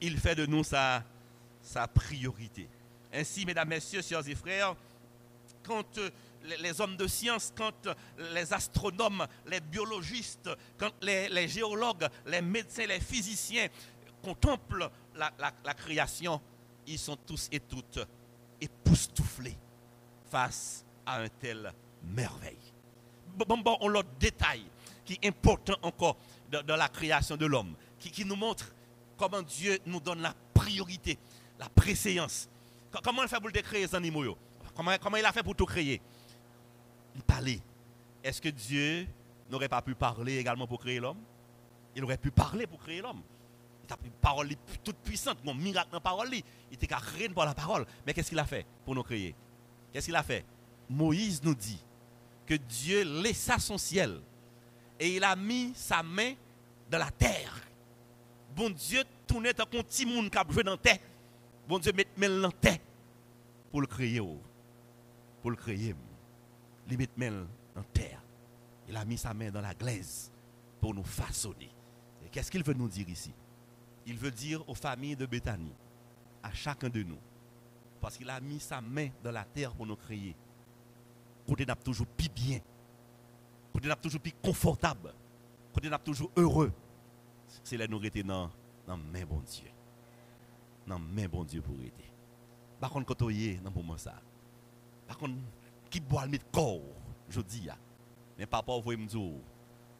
Il 0.00 0.18
fait 0.18 0.34
de 0.34 0.46
nous 0.46 0.64
sa, 0.64 1.04
sa 1.60 1.86
priorité. 1.86 2.68
Ainsi, 3.12 3.44
mesdames, 3.44 3.68
messieurs, 3.68 4.02
sœurs 4.02 4.26
et 4.26 4.34
frères, 4.34 4.74
quand 5.62 5.98
euh, 5.98 6.10
les 6.60 6.80
hommes 6.80 6.96
de 6.96 7.06
science, 7.06 7.52
quand 7.56 7.86
euh, 7.86 7.94
les 8.34 8.52
astronomes, 8.52 9.26
les 9.46 9.60
biologistes, 9.60 10.50
quand 10.78 10.90
les, 11.02 11.48
géologues, 11.48 12.08
les 12.26 12.42
médecins, 12.42 12.86
les 12.86 13.00
physiciens 13.00 13.68
contemplent 14.22 14.90
la, 15.14 15.74
création, 15.74 16.40
ils 16.86 16.98
sont 16.98 17.16
tous 17.16 17.48
et 17.52 17.60
toutes 17.60 18.00
époustouflés 18.60 19.56
face 20.30 20.84
à 21.06 21.20
un 21.20 21.28
tel 21.28 21.72
merveille. 22.04 22.72
Bon, 23.34 23.58
bon, 23.58 23.76
on 23.80 23.88
l'autre 23.88 24.08
détail 24.18 24.62
qui 25.04 25.18
est 25.20 25.26
important 25.26 25.76
encore 25.82 26.16
dans, 26.50 26.76
la 26.76 26.88
création 26.88 27.36
de 27.36 27.46
l'homme, 27.46 27.74
qui, 27.98 28.10
qui 28.10 28.24
nous 28.24 28.36
montre 28.36 28.72
comment 29.16 29.42
Dieu 29.42 29.78
nous 29.86 30.00
donne 30.00 30.22
la 30.22 30.34
priorité, 30.54 31.18
la 31.58 31.68
préséance. 31.68 32.48
Comment 33.02 33.22
il 33.22 33.28
fait 33.28 33.40
pour 33.40 33.50
créer 33.50 33.86
les 33.86 33.94
animaux 33.94 34.36
comment, 34.74 34.96
comment 35.00 35.16
il 35.16 35.24
a 35.24 35.32
fait 35.32 35.42
pour 35.42 35.54
tout 35.54 35.66
créer? 35.66 36.00
Il 37.14 37.22
parlait. 37.22 37.60
Est-ce 38.22 38.40
que 38.40 38.48
Dieu 38.48 39.06
n'aurait 39.50 39.68
pas 39.68 39.82
pu 39.82 39.94
parler 39.94 40.38
également 40.38 40.66
pour 40.66 40.80
créer 40.80 41.00
l'homme? 41.00 41.18
Il 41.94 42.04
aurait 42.04 42.16
pu 42.16 42.30
parler 42.30 42.66
pour 42.66 42.80
créer 42.80 43.00
l'homme. 43.00 43.22
Il 43.84 43.92
a 43.92 43.96
pris 43.96 44.08
une 44.08 44.14
parole 44.14 44.48
toute 44.82 44.96
puissante, 44.96 45.38
mon 45.44 45.54
miracle 45.54 45.90
dans 45.90 45.96
la 45.96 46.00
parole. 46.00 46.32
Il 46.32 46.42
était 46.72 46.88
rien 46.94 47.30
pour 47.30 47.44
la 47.44 47.54
parole. 47.54 47.84
Mais 48.06 48.14
qu'est-ce 48.14 48.30
qu'il 48.30 48.38
a 48.38 48.44
fait 48.44 48.64
pour 48.84 48.94
nous 48.94 49.02
créer? 49.02 49.34
Qu'est-ce 49.92 50.06
qu'il 50.06 50.16
a 50.16 50.22
fait? 50.22 50.44
Moïse 50.88 51.42
nous 51.42 51.54
dit 51.54 51.82
que 52.46 52.54
Dieu 52.54 53.02
laissa 53.22 53.58
son 53.58 53.76
ciel 53.76 54.20
et 54.98 55.16
il 55.16 55.24
a 55.24 55.36
mis 55.36 55.72
sa 55.74 56.02
main 56.02 56.32
dans 56.90 56.98
la 56.98 57.10
terre. 57.10 57.60
Bon 58.54 58.70
Dieu 58.70 59.02
tournait 59.26 59.60
un 59.60 59.66
petit 59.66 60.06
monde 60.06 60.30
qui 60.30 60.38
a 60.38 60.44
dans 60.44 60.72
la 60.72 60.76
terre. 60.76 60.98
Bon 61.68 61.78
Dieu 61.78 61.92
met 61.92 62.28
dans 62.28 62.48
la 62.48 62.52
terre 62.52 62.78
pour 63.70 63.80
le 63.80 63.86
créer. 63.86 64.20
Pour 65.42 65.50
le 65.50 65.56
créer. 65.56 65.94
Il 66.90 66.98
met 67.16 67.30
la 67.30 67.82
terre. 67.92 68.22
Il 68.88 68.96
a 68.96 69.04
mis 69.04 69.18
sa 69.18 69.34
main 69.34 69.50
dans 69.50 69.60
la 69.60 69.74
glaise 69.74 70.30
pour 70.80 70.94
nous 70.94 71.04
façonner. 71.04 71.70
Et 72.24 72.28
qu'est-ce 72.28 72.50
qu'il 72.50 72.64
veut 72.64 72.74
nous 72.74 72.88
dire 72.88 73.08
ici? 73.08 73.32
Il 74.06 74.18
veut 74.18 74.30
dire 74.30 74.68
aux 74.68 74.74
familles 74.74 75.16
de 75.16 75.26
Bethanie, 75.26 75.74
à 76.42 76.52
chacun 76.52 76.88
de 76.88 77.02
nous, 77.02 77.18
parce 78.00 78.16
qu'il 78.16 78.28
a 78.28 78.40
mis 78.40 78.58
sa 78.58 78.80
main 78.80 79.08
dans 79.22 79.30
la 79.30 79.44
terre 79.44 79.72
pour 79.72 79.86
nous 79.86 79.96
créer. 79.96 80.34
Côté 81.46 81.64
n'a 81.64 81.76
toujours 81.76 82.06
plus 82.06 82.28
bien. 82.28 82.58
Côté 83.72 83.88
n'a 83.88 83.96
toujours 83.96 84.20
plus 84.20 84.34
confortable. 84.42 85.14
Côté 85.72 85.88
n'a 85.88 85.98
toujours 85.98 86.30
heureux. 86.36 86.72
C'est 87.64 87.76
là 87.76 87.86
nous 87.86 88.00
dans 88.24 88.50
la 88.86 88.96
main 88.96 89.24
bon 89.24 89.40
Dieu. 89.40 89.70
Dans 90.86 90.98
la 90.98 91.04
main 91.04 91.28
bon 91.28 91.44
Dieu 91.44 91.62
pour 91.62 91.74
aider. 91.76 92.10
Par 92.80 92.90
contre, 92.90 93.06
quand 93.06 93.22
on 93.22 93.30
est 93.30 93.60
dans 93.62 93.70
moment 93.70 93.96
ça, 93.96 94.20
qui 95.90 96.00
boit 96.00 96.26
le 96.26 96.38
corps, 96.50 96.80
je 97.28 97.40
dis, 97.40 97.68
mais 98.38 98.46
papa, 98.46 98.72
vous 98.72 98.90
me 98.92 99.06
dire, 99.06 99.20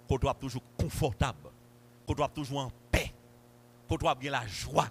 qu'on 0.08 0.16
doit 0.16 0.34
toujours 0.34 0.62
confortable, 0.78 1.50
qu'on 2.06 2.14
doit 2.14 2.28
toujours 2.28 2.60
en 2.60 2.70
paix, 2.90 3.12
qu'on 3.88 3.96
doit 3.96 4.14
bien 4.14 4.30
la 4.30 4.46
joie. 4.46 4.88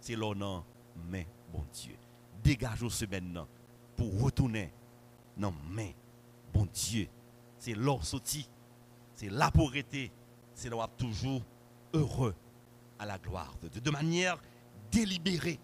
C'est 0.00 0.16
dans 0.16 0.34
main 0.34 1.24
bon 1.52 1.64
Dieu. 1.72 1.94
Dégageons 2.42 2.90
ce 2.90 3.04
maintenant 3.04 3.46
pour 3.96 4.20
retourner 4.20 4.72
dans 5.36 5.54
main 5.70 5.90
bon 6.52 6.66
Dieu. 6.72 7.08
C'est 7.58 7.74
l'or 7.74 8.04
sorti, 8.04 8.48
c'est 9.14 9.30
la 9.30 9.50
pauvreté, 9.50 10.10
c'est 10.54 10.68
là 10.68 10.88
toujours 10.96 11.42
heureux 11.94 12.34
à 12.98 13.06
la 13.06 13.18
gloire 13.18 13.54
de 13.62 13.68
Dieu. 13.68 13.80
De 13.80 13.90
manière 13.90 14.38
délibérée, 14.90 15.60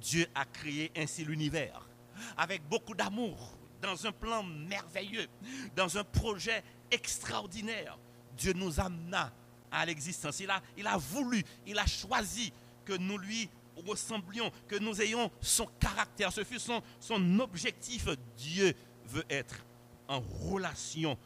Dieu 0.00 0.26
a 0.34 0.44
créé 0.44 0.92
ainsi 0.96 1.24
l'univers 1.24 1.88
avec 2.36 2.66
beaucoup 2.68 2.94
d'amour, 2.94 3.56
dans 3.80 4.06
un 4.06 4.12
plan 4.12 4.42
merveilleux, 4.42 5.26
dans 5.74 5.98
un 5.98 6.04
projet 6.04 6.62
extraordinaire. 6.90 7.98
Dieu 8.36 8.52
nous 8.52 8.80
amena 8.80 9.32
à 9.70 9.84
l'existence. 9.86 10.40
Il 10.40 10.50
a, 10.50 10.62
il 10.76 10.86
a 10.86 10.96
voulu, 10.96 11.44
il 11.66 11.78
a 11.78 11.86
choisi 11.86 12.52
que 12.84 12.92
nous 12.94 13.18
lui 13.18 13.48
ressemblions, 13.86 14.50
que 14.68 14.76
nous 14.76 15.00
ayons 15.00 15.30
son 15.40 15.66
caractère. 15.80 16.32
Ce 16.32 16.44
fut 16.44 16.58
son, 16.58 16.82
son 17.00 17.40
objectif. 17.40 18.08
Dieu 18.36 18.74
veut 19.06 19.24
être 19.28 19.64
en 20.08 20.20
relation 20.20 21.18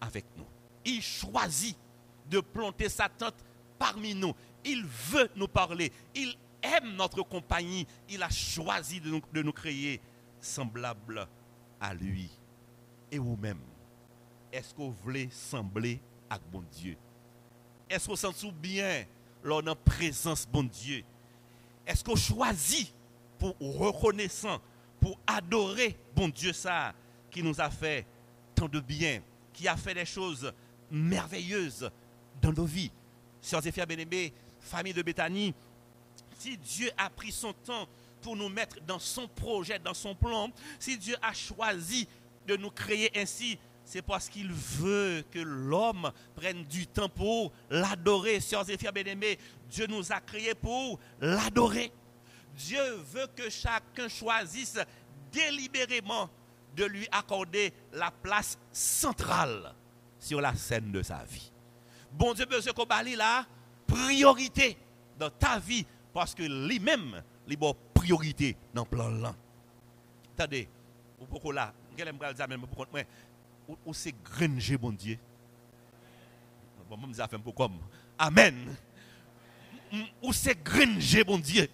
avec 0.00 0.24
nous. 0.36 0.46
Il 0.84 1.02
choisit 1.02 1.76
de 2.28 2.40
planter 2.40 2.88
sa 2.88 3.08
tente 3.08 3.36
parmi 3.78 4.14
nous. 4.14 4.34
Il 4.64 4.84
veut 4.84 5.30
nous 5.36 5.48
parler. 5.48 5.92
Il 6.14 6.36
aime 6.62 6.96
notre 6.96 7.22
compagnie. 7.22 7.86
Il 8.08 8.22
a 8.22 8.30
choisi 8.30 9.00
de 9.00 9.10
nous, 9.10 9.22
de 9.32 9.42
nous 9.42 9.52
créer 9.52 10.00
semblables 10.42 11.26
à 11.80 11.94
lui. 11.94 12.28
Et 13.10 13.18
vous-même, 13.18 13.60
est-ce 14.52 14.74
que 14.74 14.82
vous 14.82 14.94
voulez 15.02 15.30
sembler 15.30 16.00
à 16.28 16.38
bon 16.38 16.62
Dieu? 16.72 16.96
Est-ce 17.88 18.06
que 18.06 18.10
vous 18.10 18.16
sentez 18.16 18.50
bien 18.50 19.04
lors 19.42 19.62
de 19.62 19.72
présence 19.72 20.46
bon 20.46 20.64
Dieu? 20.64 21.02
Est-ce 21.86 22.04
que 22.04 22.10
vous 22.10 22.16
choisit 22.16 22.92
pour 23.38 23.56
reconnaissant, 23.58 24.60
pour 25.00 25.18
adorer 25.26 25.96
bon 26.14 26.28
Dieu 26.28 26.52
ça 26.52 26.94
qui 27.30 27.42
nous 27.42 27.60
a 27.60 27.70
fait 27.70 28.06
tant 28.54 28.68
de 28.68 28.80
bien, 28.80 29.22
qui 29.52 29.66
a 29.66 29.76
fait 29.76 29.94
des 29.94 30.04
choses 30.04 30.52
merveilleuses 30.90 31.90
dans 32.40 32.52
nos 32.52 32.64
vies? 32.64 32.90
Sœurs 33.40 33.66
et 33.66 33.72
frères 33.72 33.86
bien-aimés, 33.86 34.32
famille 34.60 34.94
de 34.94 35.02
Béthanie, 35.02 35.54
si 36.38 36.56
Dieu 36.56 36.90
a 36.96 37.10
pris 37.10 37.32
son 37.32 37.52
temps 37.52 37.88
pour 38.22 38.36
nous 38.36 38.48
mettre 38.48 38.80
dans 38.86 38.98
son 38.98 39.28
projet, 39.28 39.78
dans 39.78 39.94
son 39.94 40.14
plan, 40.14 40.50
si 40.78 40.96
Dieu 40.96 41.16
a 41.20 41.34
choisi 41.34 42.08
de 42.46 42.56
nous 42.56 42.70
créer 42.70 43.10
ainsi, 43.20 43.58
c'est 43.84 44.02
parce 44.02 44.28
qu'il 44.28 44.50
veut 44.52 45.24
que 45.30 45.40
l'homme 45.40 46.10
prenne 46.34 46.64
du 46.64 46.86
temps 46.86 47.08
pour 47.08 47.52
l'adorer. 47.68 48.40
Sœurs 48.40 48.70
et 48.70 48.78
frères 48.78 48.92
bien-aimés, 48.92 49.38
Dieu 49.68 49.86
nous 49.86 50.12
a 50.12 50.20
créés 50.20 50.54
pour 50.54 50.98
l'adorer. 51.20 51.92
Dieu 52.56 52.82
veut 53.12 53.26
que 53.34 53.50
chacun 53.50 54.08
choisisse 54.08 54.78
délibérément 55.32 56.30
de 56.76 56.84
lui 56.84 57.06
accorder 57.10 57.72
la 57.92 58.10
place 58.10 58.58
centrale 58.70 59.74
sur 60.18 60.40
la 60.40 60.54
scène 60.54 60.92
de 60.92 61.02
sa 61.02 61.24
vie. 61.24 61.50
Bon 62.12 62.32
Dieu, 62.34 62.46
Monsieur 62.50 62.72
Kobali, 62.72 63.16
la 63.16 63.46
priorité 63.86 64.76
dans 65.18 65.30
ta 65.30 65.58
vie 65.58 65.84
parce 66.12 66.34
que 66.34 66.42
lui-même, 66.42 67.22
il 67.48 67.56
a 67.62 67.74
priorité 68.02 68.56
dans 68.74 68.82
le 68.82 68.88
plan 68.88 69.08
là. 69.08 69.34
Attendez, 70.36 70.68
pourquoi 71.30 71.54
là, 71.54 71.72
je 71.96 72.04
vais 72.04 72.34
dire 72.34 72.48
même 72.48 72.66
pour 72.66 72.86
moi, 72.90 73.02
où 73.86 73.94
c'est 73.94 74.14
granger 74.24 74.76
bon 74.76 74.90
Dieu. 74.90 75.18
Bon, 76.88 76.96
moi, 76.96 77.08
je 77.12 77.16
vais 77.16 77.28
faire 77.28 77.54
comme. 77.54 77.78
Amen. 78.18 78.74
Où 80.22 80.32
c'est 80.32 80.60
granger 80.62 81.22
bon 81.22 81.38
Dieu. 81.38 81.68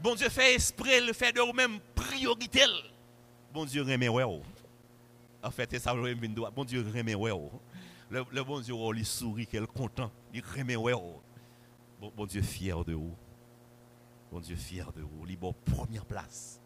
Bon 0.00 0.14
Dieu 0.14 0.28
fait 0.28 0.54
esprit 0.54 1.04
le 1.04 1.12
fait 1.12 1.32
de 1.32 1.40
vous-même 1.40 1.78
priorité. 1.94 2.64
Bon 3.52 3.64
Dieu 3.64 3.82
remet 3.82 4.08
ouais. 4.08 4.24
En 5.42 5.50
fait, 5.50 5.68
c'est 5.72 5.80
ça 5.80 5.94
Bon 5.94 6.64
Dieu 6.64 6.86
remet 6.94 7.14
ouais. 7.14 7.32
le, 8.10 8.44
bon 8.44 8.60
Dieu, 8.60 8.74
il 8.94 9.06
sourit, 9.06 9.48
est 9.52 9.66
content, 9.66 10.12
il 10.32 10.42
remet, 10.44 10.76
ouais, 10.76 10.94
bon 12.00 12.26
Dieu 12.26 12.42
fier 12.42 12.84
de 12.84 12.94
vous. 12.94 13.16
Bon 14.30 14.40
Dieu 14.40 14.56
fier 14.56 14.92
de 14.92 15.02
vous, 15.02 15.26
bon 15.36 15.54
première 15.64 16.04
place. 16.04 16.60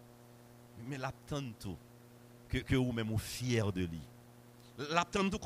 Mais 0.86 0.98
l'attend 0.98 1.52
tout, 1.58 1.78
que, 2.48 2.58
que 2.58 2.76
vous-même 2.76 3.08
vous 3.08 3.18
fier 3.18 3.72
de 3.72 3.84
lui. 3.84 4.02
L'attend 4.90 5.28
tout 5.30 5.38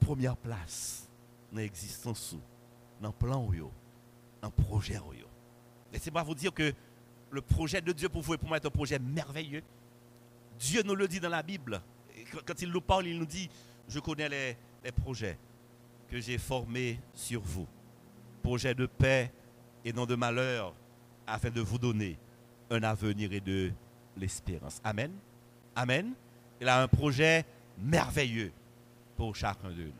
première 0.00 0.36
place 0.36 1.08
dans 1.50 1.58
l'existence, 1.58 2.36
dans 3.00 3.08
le 3.08 3.14
plan, 3.14 3.48
dans 4.42 4.48
le 4.48 4.62
projet. 4.64 5.00
Pas 6.12 6.22
vous 6.22 6.34
dire 6.34 6.52
que 6.52 6.74
le 7.30 7.40
projet 7.40 7.80
de 7.80 7.92
Dieu 7.92 8.08
pour 8.08 8.20
vous 8.22 8.34
et 8.34 8.38
pour 8.38 8.48
moi 8.48 8.58
est 8.58 8.66
un 8.66 8.70
projet 8.70 8.98
merveilleux. 8.98 9.62
Dieu 10.58 10.82
nous 10.82 10.94
le 10.94 11.08
dit 11.08 11.20
dans 11.20 11.30
la 11.30 11.42
Bible. 11.42 11.80
Quand 12.44 12.60
il 12.60 12.70
nous 12.70 12.80
parle, 12.80 13.06
il 13.06 13.18
nous 13.18 13.26
dit, 13.26 13.48
je 13.88 13.98
connais 13.98 14.28
les, 14.28 14.56
les 14.84 14.92
projets 14.92 15.38
que 16.08 16.20
j'ai 16.20 16.38
formés 16.38 17.00
sur 17.14 17.40
vous. 17.40 17.66
Projets 18.42 18.74
de 18.74 18.86
paix 18.86 19.32
et 19.84 19.92
non 19.92 20.06
de 20.06 20.14
malheur, 20.14 20.74
afin 21.26 21.50
de 21.50 21.60
vous 21.60 21.78
donner 21.78 22.18
un 22.70 22.82
avenir 22.82 23.32
et 23.32 23.40
de 23.40 23.72
l'espérance. 24.16 24.80
Amen. 24.84 25.12
Amen. 25.76 26.12
Il 26.60 26.68
a 26.68 26.82
un 26.82 26.88
projet 26.88 27.44
merveilleux 27.78 28.52
pour 29.16 29.34
chacun 29.34 29.70
de 29.70 29.84
nous. 29.84 29.92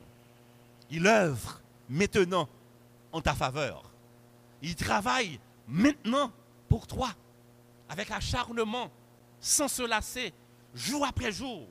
Il 0.90 1.07
œuvre 1.07 1.61
maintenant 1.88 2.49
en 3.12 3.21
ta 3.21 3.35
faveur. 3.35 3.90
Il 4.62 4.75
travaille 4.75 5.38
maintenant 5.66 6.33
pour 6.69 6.87
toi, 6.87 7.11
avec 7.88 8.11
acharnement, 8.11 8.90
sans 9.40 9.69
se 9.69 9.83
lasser, 9.83 10.33
jour 10.75 11.04
après 11.04 11.33
jour. 11.33 11.66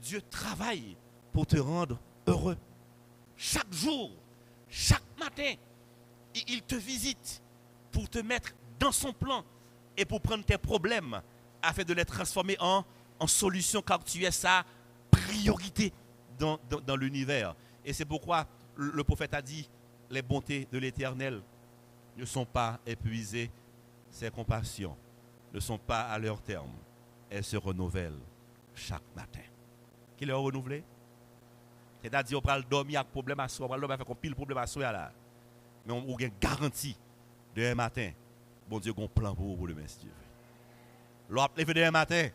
Dieu 0.00 0.22
travaille 0.30 0.96
pour 1.32 1.46
te 1.46 1.56
rendre 1.56 1.98
heureux. 2.26 2.56
Chaque 3.36 3.72
jour, 3.72 4.10
chaque 4.68 5.02
matin, 5.18 5.54
il 6.46 6.62
te 6.62 6.74
visite 6.74 7.42
pour 7.90 8.08
te 8.08 8.18
mettre 8.18 8.52
dans 8.78 8.92
son 8.92 9.12
plan 9.12 9.44
et 9.96 10.04
pour 10.04 10.20
prendre 10.20 10.44
tes 10.44 10.58
problèmes 10.58 11.20
afin 11.62 11.82
de 11.82 11.92
les 11.94 12.04
transformer 12.04 12.56
en, 12.60 12.84
en 13.18 13.26
solution 13.26 13.82
car 13.82 14.02
tu 14.04 14.24
es 14.24 14.30
sa 14.30 14.64
priorité 15.10 15.92
dans, 16.38 16.58
dans, 16.86 16.96
l'univers. 16.96 17.54
Et 17.84 17.92
c'est 17.92 18.04
pourquoi 18.04 18.46
le 18.76 19.02
prophète 19.02 19.34
a 19.34 19.42
dit, 19.42 19.68
les 20.10 20.22
bontés 20.22 20.68
de 20.70 20.78
l'Éternel 20.78 21.42
ne 22.16 22.24
sont 22.24 22.44
pas 22.44 22.78
épuisées, 22.86 23.50
ses 24.10 24.30
compassions 24.30 24.96
ne 25.52 25.60
sont 25.60 25.78
pas 25.78 26.02
à 26.02 26.18
leur 26.18 26.40
terme, 26.40 26.72
elles 27.30 27.44
se 27.44 27.56
renouvellent 27.56 28.20
chaque 28.74 29.02
matin. 29.16 29.40
Qui 30.16 30.26
les 30.26 30.32
a 30.32 30.36
renouvelées? 30.36 30.84
C'est-à-dire, 32.02 32.38
on 32.42 32.46
va 32.46 32.60
dormir 32.60 33.00
avec 33.00 33.12
problème 33.12 33.40
à 33.40 33.48
soi, 33.48 33.66
on 33.66 33.68
va 33.68 33.78
dormir 33.78 33.94
avec 33.94 34.08
un 34.08 34.14
pile 34.14 34.34
problème 34.34 34.58
à 34.58 34.66
soi 34.66 34.92
là. 34.92 35.10
Mais 35.86 35.92
on 35.92 36.16
a 36.16 36.22
une 36.22 36.30
garantie 36.40 36.96
demain 37.54 37.74
matin, 37.74 38.10
bon 38.68 38.78
Dieu, 38.78 38.92
a 38.96 39.00
un 39.00 39.06
plan 39.06 39.34
pour 39.34 39.56
vous 39.56 39.66
demain, 39.66 39.86
si 39.86 39.98
Dieu 40.00 40.10
veut. 40.10 41.34
L'on 41.34 41.46
levé 41.56 41.74
demain 41.74 41.90
matin, 41.90 42.28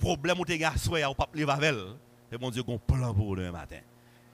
problème 0.00 0.40
où 0.40 0.44
tu 0.44 0.62
as 0.62 0.76
soi, 0.76 1.00
on 1.08 1.14
pas 1.14 1.28
lever 1.34 1.50
avec 1.50 1.74
et 2.32 2.38
bon 2.38 2.50
Dieu, 2.50 2.62
a 2.66 2.72
un 2.72 2.78
plan 2.78 3.14
pour 3.14 3.26
vous 3.26 3.36
demain 3.36 3.52
matin. 3.52 3.80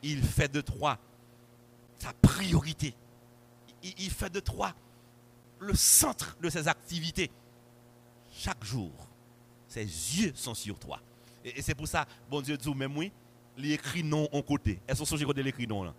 Il 0.02 0.22
fait 0.22 0.50
de 0.50 0.60
toi 0.60 0.98
sa 2.02 2.12
priorité. 2.14 2.94
Il, 3.82 4.10
fait 4.10 4.30
de 4.30 4.40
toi 4.40 4.74
le 5.60 5.74
centre 5.74 6.36
de 6.40 6.48
ses 6.48 6.66
activités. 6.68 7.30
Chaque 8.32 8.64
jour, 8.64 8.90
ses 9.68 9.84
yeux 9.84 10.32
sont 10.34 10.54
sur 10.54 10.78
toi. 10.78 11.00
Et, 11.44 11.62
c'est 11.62 11.74
pour 11.74 11.86
ça, 11.88 12.06
bon 12.30 12.40
Dieu 12.40 12.56
dit, 12.56 12.74
même 12.74 12.96
oui, 12.96 13.12
il 13.56 13.70
écrit 13.72 14.02
non 14.02 14.28
en 14.32 14.42
côté. 14.42 14.80
Est-ce 14.86 15.02
que 15.02 15.16
vous 15.16 15.24
côté 15.26 15.42
l'écrit 15.42 15.66
non 15.66 15.84
là? 15.84 15.94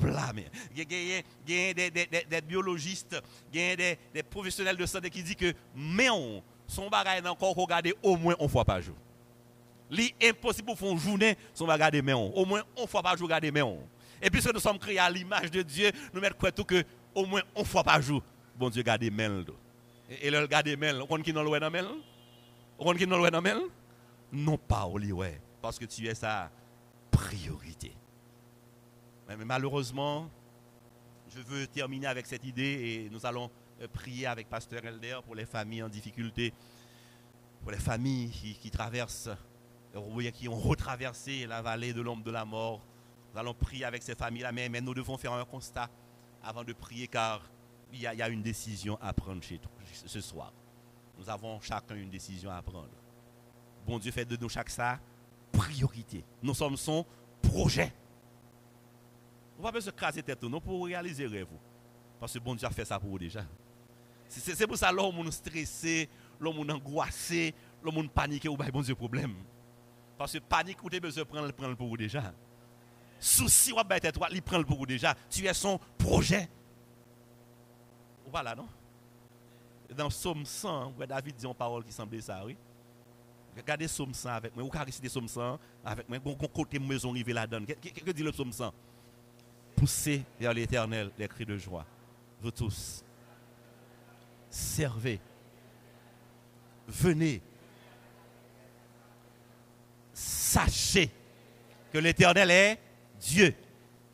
Il 0.00 0.78
y 0.78 1.60
a, 1.60 1.72
des, 1.72 2.40
biologistes, 2.42 3.16
il 3.52 3.60
y 3.60 3.70
a 3.70 3.76
des, 3.76 4.22
professionnels 4.22 4.76
de 4.76 4.86
santé 4.86 5.10
qui 5.10 5.22
disent 5.22 5.34
que 5.34 5.52
mais 5.74 6.10
on, 6.10 6.42
son 6.66 6.88
bagage 6.88 7.24
encore 7.26 7.54
regarder 7.54 7.94
au 8.02 8.16
moins 8.16 8.36
une 8.40 8.48
fois 8.48 8.64
par 8.64 8.80
jour. 8.80 8.96
C'est 9.90 10.14
impossible 10.22 10.66
pour 10.66 10.78
faire 10.78 10.90
une 10.90 10.98
journée 10.98 11.36
mais 12.04 12.12
on. 12.12 12.36
Au 12.36 12.44
moins 12.44 12.62
une 12.80 12.86
fois 12.86 13.02
par 13.02 13.16
jour 13.16 13.26
regarder 13.26 13.50
mais. 13.50 13.62
Et 14.20 14.30
puisque 14.30 14.52
nous 14.52 14.60
sommes 14.60 14.78
créés 14.78 14.98
à 14.98 15.10
l'image 15.10 15.50
de 15.50 15.62
Dieu, 15.62 15.90
nous 16.12 16.20
mettons 16.20 16.36
quoi 16.38 16.52
tout 16.52 16.64
que 16.64 16.84
au 17.14 17.26
moins 17.26 17.42
une 17.56 17.64
fois 17.64 17.82
par 17.82 18.00
jour, 18.02 18.22
bon 18.56 18.68
Dieu 18.68 18.82
garde 18.82 19.04
mail. 19.04 19.44
Et 20.22 20.30
le 20.30 20.46
garde 20.46 20.68
mail, 20.68 21.02
on 21.08 21.18
qui 21.18 21.32
nous 21.32 21.42
le 21.42 21.60
dans 21.60 21.70
mail 21.70 21.86
On 22.78 22.92
qui 22.94 23.06
nous 23.06 23.22
le 23.22 23.30
dans 23.30 23.42
Non 24.32 24.58
pas 24.58 24.84
au 24.86 24.98
ouais, 24.98 25.40
parce 25.62 25.78
que 25.78 25.84
tu 25.84 26.06
es 26.06 26.14
sa 26.14 26.50
priorité. 27.10 27.92
Mais 29.28 29.44
malheureusement, 29.44 30.30
je 31.28 31.40
veux 31.40 31.66
terminer 31.66 32.06
avec 32.06 32.26
cette 32.26 32.44
idée 32.44 32.62
et 33.06 33.10
nous 33.10 33.26
allons 33.26 33.50
euh, 33.80 33.88
prier 33.92 34.26
avec 34.26 34.48
Pasteur 34.48 34.84
Elder 34.84 35.18
pour 35.24 35.34
les 35.34 35.44
familles 35.44 35.82
en 35.82 35.88
difficulté, 35.88 36.52
pour 37.60 37.70
les 37.70 37.78
familles 37.78 38.30
qui, 38.30 38.70
traversent, 38.70 39.28
qui 40.32 40.48
ont 40.48 40.56
retraversé 40.56 41.46
la 41.46 41.60
vallée 41.60 41.92
de 41.92 42.00
l'ombre 42.00 42.24
de 42.24 42.30
la 42.30 42.44
mort. 42.44 42.80
Nous 43.32 43.40
allons 43.40 43.54
prier 43.54 43.84
avec 43.84 44.02
ces 44.02 44.14
familles-là, 44.14 44.52
mais, 44.52 44.80
nous 44.80 44.94
devons 44.94 45.18
faire 45.18 45.34
un 45.34 45.44
constat 45.44 45.90
avant 46.42 46.64
de 46.64 46.72
prier 46.72 47.06
car 47.06 47.42
il 47.92 48.00
y, 48.00 48.06
a, 48.06 48.28
une 48.28 48.42
décision 48.42 48.98
à 49.00 49.12
prendre 49.12 49.42
chez 49.42 49.58
toi 49.58 49.70
ce 49.92 50.20
soir. 50.20 50.52
Nous 51.18 51.28
avons 51.28 51.60
chacun 51.60 51.94
une 51.96 52.10
décision 52.10 52.50
à 52.50 52.62
prendre. 52.62 52.88
Bon 53.86 53.98
Dieu 53.98 54.12
fait 54.12 54.24
de 54.24 54.36
nous 54.36 54.48
chaque 54.48 54.70
ça 54.70 54.98
priorité. 55.52 56.24
Nous 56.42 56.54
sommes 56.54 56.76
son 56.76 57.04
projet. 57.42 57.92
Va 59.58 59.72
pas 59.72 59.80
se 59.80 59.90
craser 59.90 60.22
tête 60.22 60.42
non 60.44 60.60
pour 60.60 60.86
réaliser 60.86 61.26
rêve. 61.26 61.48
Parce 62.20 62.32
que 62.32 62.38
bon 62.38 62.54
Dieu 62.54 62.66
a 62.66 62.70
fait 62.70 62.84
ça 62.84 62.98
pour 62.98 63.10
vous 63.10 63.18
déjà. 63.18 63.44
C'est 64.28 64.66
pour 64.66 64.76
ça 64.76 64.92
l'homme 64.92 65.24
nous 65.24 65.32
stressé, 65.32 66.08
l'homme 66.38 66.70
angoissé, 66.70 67.54
l'homme 67.82 68.08
paniqué 68.08 68.48
ou 68.48 68.56
bon 68.56 68.82
Dieu 68.82 68.94
problème. 68.94 69.34
Parce 70.16 70.32
que 70.32 70.38
panique 70.38 70.82
ou 70.82 70.88
besoin 70.88 71.24
de 71.24 71.28
prendre 71.28 71.52
prendre 71.52 71.76
pour 71.76 71.88
vous 71.88 71.96
déjà. 71.96 72.32
Souci 73.18 73.72
ou 73.72 73.82
bête 73.82 74.12
toi, 74.12 74.28
il 74.30 74.42
prend 74.42 74.58
le 74.58 74.64
pour 74.64 74.78
vous 74.78 74.86
déjà. 74.86 75.14
Tu 75.30 75.46
es 75.46 75.54
son 75.54 75.80
projet. 75.96 76.48
Voilà 78.30 78.54
non? 78.54 78.68
Dans 79.96 80.10
Somme 80.10 80.44
100, 80.44 80.92
David 81.08 81.36
dit 81.36 81.46
une 81.46 81.54
parole 81.54 81.82
qui 81.82 81.92
semblait 81.92 82.20
ça, 82.20 82.44
oui. 82.44 82.56
Regardez 83.56 83.88
Somme 83.88 84.12
100 84.12 84.28
avec 84.28 84.54
moi. 84.54 84.64
Ou 84.64 84.68
réciter 84.68 85.08
Somme 85.08 85.26
100 85.26 85.58
avec 85.84 86.08
moi. 86.08 86.18
Bon 86.18 86.34
côté 86.34 86.78
maison 86.78 87.10
rivé 87.10 87.32
là-dedans. 87.32 87.64
Que 87.64 88.10
dit 88.12 88.22
le 88.22 88.32
Somme 88.32 88.52
100 88.52 88.72
Poussez 89.78 90.24
vers 90.40 90.52
l'éternel 90.52 91.12
les 91.16 91.28
cris 91.28 91.46
de 91.46 91.56
joie. 91.56 91.86
Vous 92.42 92.50
tous, 92.50 93.04
servez. 94.50 95.20
Venez. 96.88 97.40
Sachez 100.12 101.10
que 101.92 101.98
l'éternel 101.98 102.50
est 102.50 102.80
Dieu. 103.20 103.54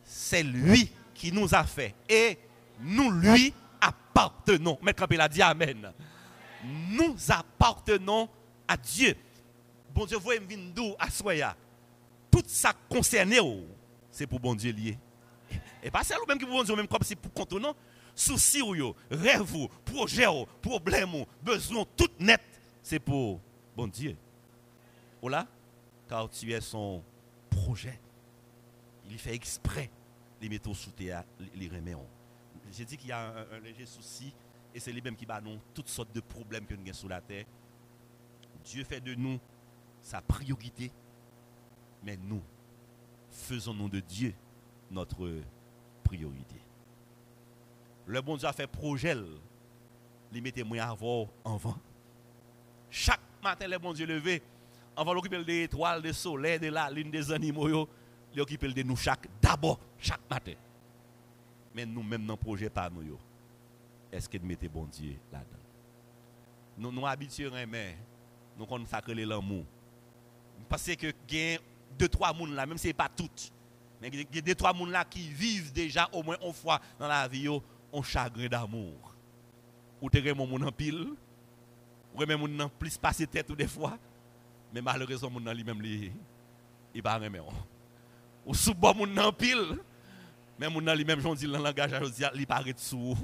C'est 0.02 0.42
lui 0.42 0.90
qui 1.14 1.32
nous 1.32 1.54
a 1.54 1.64
fait. 1.64 1.94
Et 2.10 2.38
nous 2.80 3.10
lui 3.10 3.54
appartenons. 3.80 4.78
Maître 4.82 5.00
Campbell 5.00 5.22
a 5.22 5.28
dit 5.28 5.40
Amen. 5.40 5.92
Nous 6.62 7.16
appartenons 7.28 8.28
à 8.68 8.76
Dieu. 8.76 9.16
Bon 9.94 10.04
Dieu, 10.04 10.18
vous 10.18 10.28
venir 10.28 10.94
à 10.98 11.08
Soya. 11.08 11.56
Tout 12.30 12.42
ça 12.46 12.74
concerné, 12.88 13.38
oh, 13.40 13.64
c'est 14.10 14.26
pour 14.26 14.40
bon 14.40 14.54
Dieu 14.54 14.72
lié. 14.72 14.98
Et 15.82 15.90
pas 15.90 16.04
celle 16.04 16.18
même 16.28 16.38
qui 16.38 16.44
vous 16.44 16.64
dire 16.64 16.76
même 16.76 16.88
comme 16.88 17.02
si 17.02 17.16
pour 17.16 17.32
compte 17.32 17.52
non. 17.52 17.74
Souci 18.14 18.62
ou 18.62 18.94
rêve 19.10 19.54
ou 19.56 19.68
projet 19.84 20.26
ou 20.26 20.46
problème 20.62 21.14
ou 21.14 21.26
besoin 21.42 21.84
tout 21.96 22.10
net, 22.20 22.40
c'est 22.82 23.00
pour 23.00 23.40
bon 23.76 23.88
Dieu. 23.88 24.16
Voilà, 25.20 25.46
car 26.08 26.30
tu 26.30 26.52
es 26.52 26.60
son 26.60 27.02
projet. 27.50 27.98
Il 29.10 29.18
fait 29.18 29.34
exprès 29.34 29.90
les 30.40 30.48
mettre 30.48 30.72
sous 30.74 30.90
terre, 30.90 31.24
les 31.54 31.68
remet. 31.68 31.96
J'ai 32.72 32.84
dit 32.84 32.96
qu'il 32.96 33.08
y 33.08 33.12
a 33.12 33.34
un, 33.52 33.60
léger 33.60 33.86
souci 33.86 34.32
et 34.74 34.80
c'est 34.80 34.92
lui-même 34.92 35.16
qui 35.16 35.26
bat 35.26 35.40
nous 35.40 35.58
toutes 35.74 35.88
sortes 35.88 36.12
de 36.12 36.20
problèmes 36.20 36.66
que 36.66 36.74
nous 36.74 36.82
avons 36.82 36.92
sous 36.92 37.08
la 37.08 37.20
terre. 37.20 37.44
Dieu 38.64 38.84
fait 38.84 39.00
de 39.00 39.14
nous 39.14 39.38
sa 40.02 40.20
priorité, 40.20 40.90
mais 42.02 42.16
nous 42.16 42.42
faisons 43.30 43.74
nous 43.74 43.88
de 43.88 44.00
Dieu 44.00 44.34
notre 44.94 45.28
priorité. 46.02 46.60
Le 48.06 48.20
bon 48.20 48.36
Dieu 48.36 48.48
a 48.48 48.52
fait 48.52 48.66
projet, 48.66 49.16
il 50.32 50.42
mettait 50.42 50.62
moins 50.62 50.88
avant 50.88 51.28
avant. 51.44 51.76
Chaque 52.90 53.20
matin, 53.42 53.66
le 53.66 53.78
bon 53.78 53.92
Dieu 53.92 54.06
levé, 54.06 54.42
avant 54.96 55.14
d'occuper 55.14 55.42
des 55.44 55.64
étoiles, 55.64 56.00
des 56.00 56.12
soleils, 56.12 56.58
de 56.58 56.68
la 56.68 56.90
lune, 56.90 57.10
des 57.10 57.32
animaux, 57.32 57.88
il 58.32 58.40
occupe 58.40 58.64
de 58.64 58.82
nous 58.82 58.96
chaque, 58.96 59.26
d'abord, 59.40 59.78
chaque 59.98 60.20
matin. 60.30 60.54
Mais 61.74 61.84
nous, 61.84 62.02
même 62.02 62.24
dans 62.26 62.34
le 62.34 62.38
projet, 62.38 62.70
pas 62.70 62.88
nous. 62.88 63.18
Est-ce 64.12 64.28
que 64.28 64.38
nous 64.38 64.46
mettez 64.46 64.68
bon 64.68 64.84
Dieu 64.84 65.16
là-dedans? 65.32 65.58
Nous 66.78 66.92
nous 66.92 67.06
habituons, 67.06 67.50
mais 67.68 67.96
nous 68.56 68.66
consacrons 68.66 69.14
l'amour. 69.14 69.64
Parce 70.68 70.86
que 70.94 71.12
deux, 71.98 72.08
trois 72.08 72.32
personnes 72.32 72.54
là, 72.54 72.66
même 72.66 72.78
si 72.78 72.82
ce 72.84 72.88
n'est 72.88 72.94
pas 72.94 73.08
toutes, 73.08 73.52
Il 74.12 74.26
y 74.34 74.38
a 74.38 74.40
des 74.42 74.54
trois 74.54 74.72
personnes 74.72 74.90
là 74.90 75.04
qui 75.04 75.28
vivent 75.28 75.72
déjà 75.72 76.08
au 76.12 76.22
moins 76.22 76.36
une 76.44 76.52
fois 76.52 76.80
dans 76.98 77.08
la 77.08 77.26
vie, 77.26 77.48
un 77.48 78.02
chagrin 78.02 78.48
d'amour. 78.48 79.14
Ou 80.02 80.10
te 80.10 80.32
mon 80.32 80.46
moun 80.46 80.64
en 80.64 80.72
pile, 80.72 81.08
ou 82.14 82.18
même 82.26 82.38
moun 82.38 82.68
plus 82.78 82.98
passer 82.98 83.26
tête 83.26 83.48
ou 83.48 83.56
des 83.56 83.66
fois, 83.66 83.98
mais 84.72 84.82
malheureusement 84.82 85.40
nan 85.40 85.56
lui-même 85.56 85.82
il 86.94 87.02
pas 87.02 87.16
remet 87.16 87.40
Ou 88.44 88.54
sous 88.54 88.74
bon 88.74 88.94
moun 88.94 89.18
en 89.18 89.32
pile, 89.32 89.78
mais 90.58 90.68
nan 90.68 90.96
lui-même 90.96 91.20
j'on 91.20 91.34
dit 91.34 91.46
dans 91.50 91.58
langage 91.58 91.92
il 92.34 92.46
paraît 92.46 92.74
sous. 92.76 93.16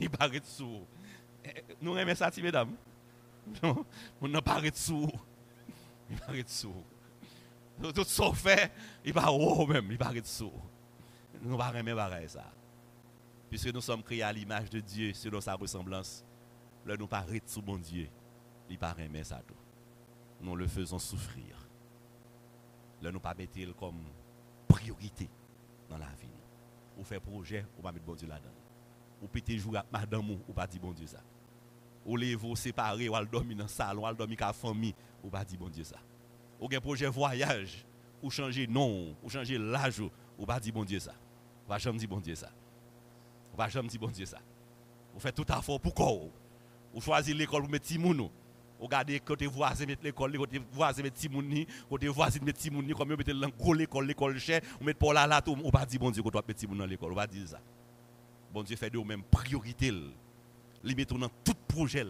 Il 0.00 0.10
paraît 0.10 0.40
sous. 0.42 0.80
Nous 1.80 1.92
remet 1.92 2.14
ça 2.14 2.30
mesdames? 2.42 2.74
Nan 4.22 4.40
paraît 4.40 4.72
sous. 4.74 5.10
Il 6.10 6.16
paraît 6.16 6.44
sous. 6.46 6.82
Tout 7.80 8.04
ce 8.04 8.32
fait, 8.32 8.72
il 9.04 9.12
va 9.12 9.30
haut 9.30 9.66
même, 9.66 9.90
il 9.90 9.98
paraît 9.98 10.22
sous. 10.24 10.52
Nous 11.42 11.56
pas 11.56 11.70
remet 11.70 11.94
pareil 11.94 12.28
ça. 12.28 12.44
Puisque 13.50 13.72
nous 13.72 13.80
sommes 13.80 14.02
créés 14.02 14.22
à 14.22 14.32
l'image 14.32 14.70
de 14.70 14.80
Dieu, 14.80 15.12
selon 15.12 15.40
sa 15.40 15.54
ressemblance, 15.54 16.24
nous 16.86 17.06
pas 17.06 17.24
sous 17.44 17.62
bon 17.62 17.76
Dieu. 17.76 18.08
Il 18.70 18.78
pas 18.78 18.92
remet 18.92 19.24
ça 19.24 19.42
tout. 19.46 19.54
Nous 20.40 20.56
le 20.56 20.66
faisons 20.66 20.98
souffrir. 20.98 21.68
Là 23.02 23.12
nous 23.12 23.20
pas 23.20 23.34
mettre 23.34 23.76
comme 23.76 24.02
priorité 24.66 25.28
dans 25.88 25.98
la 25.98 26.06
vie. 26.20 26.28
Ou 26.96 27.04
faire 27.04 27.20
projet, 27.20 27.66
ou 27.78 27.82
pas 27.82 27.92
mettre 27.92 28.06
bon 28.06 28.14
Dieu 28.14 28.26
là-dedans. 28.26 28.50
Ou 29.22 29.28
péter 29.28 29.58
jour 29.58 29.76
à 29.76 29.84
madame 29.92 30.30
ou 30.30 30.52
pas 30.52 30.66
dire 30.66 30.80
bon 30.80 30.92
Dieu 30.92 31.06
ça. 31.06 31.20
Ou 32.06 32.16
les 32.16 32.34
vous 32.34 32.56
séparer, 32.56 33.08
ou 33.08 33.14
aller 33.14 33.26
dormir 33.26 33.56
dans 33.56 33.64
le 33.64 33.68
salon, 33.68 34.02
ou 34.02 34.06
aller 34.06 34.22
avec 34.22 34.40
la 34.40 34.52
famille, 34.52 34.94
ou 35.22 35.28
pas 35.28 35.44
dire 35.44 35.58
bon 35.58 35.68
Dieu 35.68 35.84
ça 35.84 35.98
ou 36.60 36.68
un 36.72 36.80
projet 36.80 37.06
voyage, 37.06 37.84
ou 38.22 38.30
changer 38.30 38.66
nom, 38.66 39.14
ou 39.22 39.28
changer 39.28 39.58
l'âge, 39.58 40.00
ou 40.38 40.46
pas 40.46 40.60
dire 40.60 40.72
bon 40.72 40.84
Dieu 40.84 40.98
ça. 40.98 41.12
Ou 41.64 41.68
pas 41.68 41.78
jamais 41.78 41.98
dire 41.98 42.08
bon 42.08 42.20
Dieu 42.20 42.34
ça. 42.34 42.50
Ou 43.52 43.56
pas 43.56 43.68
jamais 43.68 43.88
dire 43.88 44.00
bon 44.00 44.08
Dieu 44.08 44.26
ça. 44.26 44.38
Vous 45.12 45.20
faites 45.20 45.34
tout 45.34 45.46
à 45.48 45.62
fait 45.62 45.78
pour 45.78 45.94
quoi 45.94 46.12
Ou 46.94 47.00
choisir 47.00 47.36
l'école 47.36 47.62
pour 47.62 47.70
mettre 47.70 47.86
Timoun. 47.86 48.20
Ou 48.20 48.30
regardez 48.84 49.18
côté 49.20 49.46
voisin 49.46 49.86
mettre 49.86 50.04
l'école, 50.04 50.36
côté 50.36 50.60
voisin 50.72 51.02
mettre 51.02 51.16
Timoun, 51.16 51.64
côté 51.88 52.08
voisin 52.08 52.40
mettre 52.42 52.58
Timoun, 52.58 52.92
comme 52.94 53.10
vous 53.10 53.16
mettez 53.16 53.32
dans 53.32 53.72
l'école, 53.72 54.06
l'école 54.06 54.38
cher, 54.38 54.60
ou 54.80 54.84
mettre 54.84 54.98
pour 54.98 55.12
là 55.12 55.26
là, 55.26 55.42
ou 55.46 55.70
pas 55.70 55.86
dire 55.86 56.00
bon 56.00 56.10
Dieu 56.10 56.22
qu'on 56.22 56.30
doit 56.30 56.44
mettre 56.46 56.60
Timoun 56.60 56.78
dans 56.78 56.86
l'école, 56.86 57.12
ou 57.12 57.16
pas 57.16 57.26
dire 57.26 57.48
ça. 57.48 57.60
Bon 58.52 58.62
Dieu 58.62 58.76
fait 58.76 58.90
de 58.90 58.98
vous-même 58.98 59.22
priorité. 59.22 59.92
Il 60.84 60.96
met 60.96 61.04
dans 61.04 61.28
tout 61.42 61.54
projet. 61.66 62.06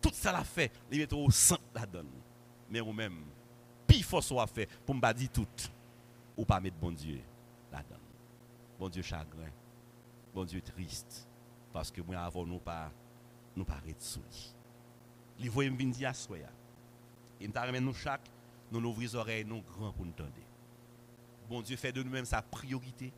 Tout 0.00 0.10
ça 0.12 0.30
l'a 0.32 0.44
fait, 0.44 0.70
il 0.90 0.98
met 0.98 1.12
au 1.12 1.30
centre 1.30 1.62
là-dedans. 1.74 2.08
Mais 2.70 2.80
vous-même, 2.80 3.24
il 3.94 4.04
faut 4.04 4.20
soit 4.20 4.46
fait 4.46 4.66
pour 4.84 4.94
me 4.94 5.12
dire 5.12 5.30
tout 5.32 5.46
ou 6.36 6.44
pas 6.44 6.60
mettre 6.60 6.76
bon 6.76 6.92
Dieu 6.92 7.20
là-dedans. 7.72 8.00
Bon 8.78 8.88
Dieu 8.88 9.02
chagrin, 9.02 9.50
bon 10.34 10.44
Dieu 10.44 10.60
triste 10.60 11.28
parce 11.72 11.90
que 11.90 12.00
moi 12.00 12.16
avant 12.18 12.44
nous 12.44 12.58
pas 12.58 12.90
nous 13.54 13.64
pas 13.64 13.80
sous 13.98 14.20
lui. 15.38 15.48
voyez 15.48 15.70
me 15.70 15.92
dire 15.92 16.10
à 16.10 16.14
soi. 16.14 16.38
Il 17.40 17.48
me 17.48 17.78
nous 17.78 17.94
chaque 17.94 18.28
nous 18.70 18.80
ouvrir 18.80 19.10
les 19.10 19.16
oreilles 19.16 19.44
nous 19.44 19.62
grands 19.62 19.92
pour 19.92 20.04
nous 20.04 20.12
entendre. 20.12 20.30
Bon 21.48 21.62
Dieu 21.62 21.76
fait 21.76 21.92
de 21.92 22.02
nous-mêmes 22.02 22.24
sa 22.24 22.42
priorité 22.42 23.12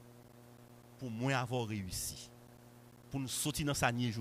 pour 0.98 1.10
moi 1.10 1.36
avoir 1.36 1.66
réussi. 1.66 2.30
Pour 3.10 3.20
nous 3.20 3.28
sortir 3.28 3.66
dans 3.66 3.74
sa 3.74 3.90
nier. 3.90 4.12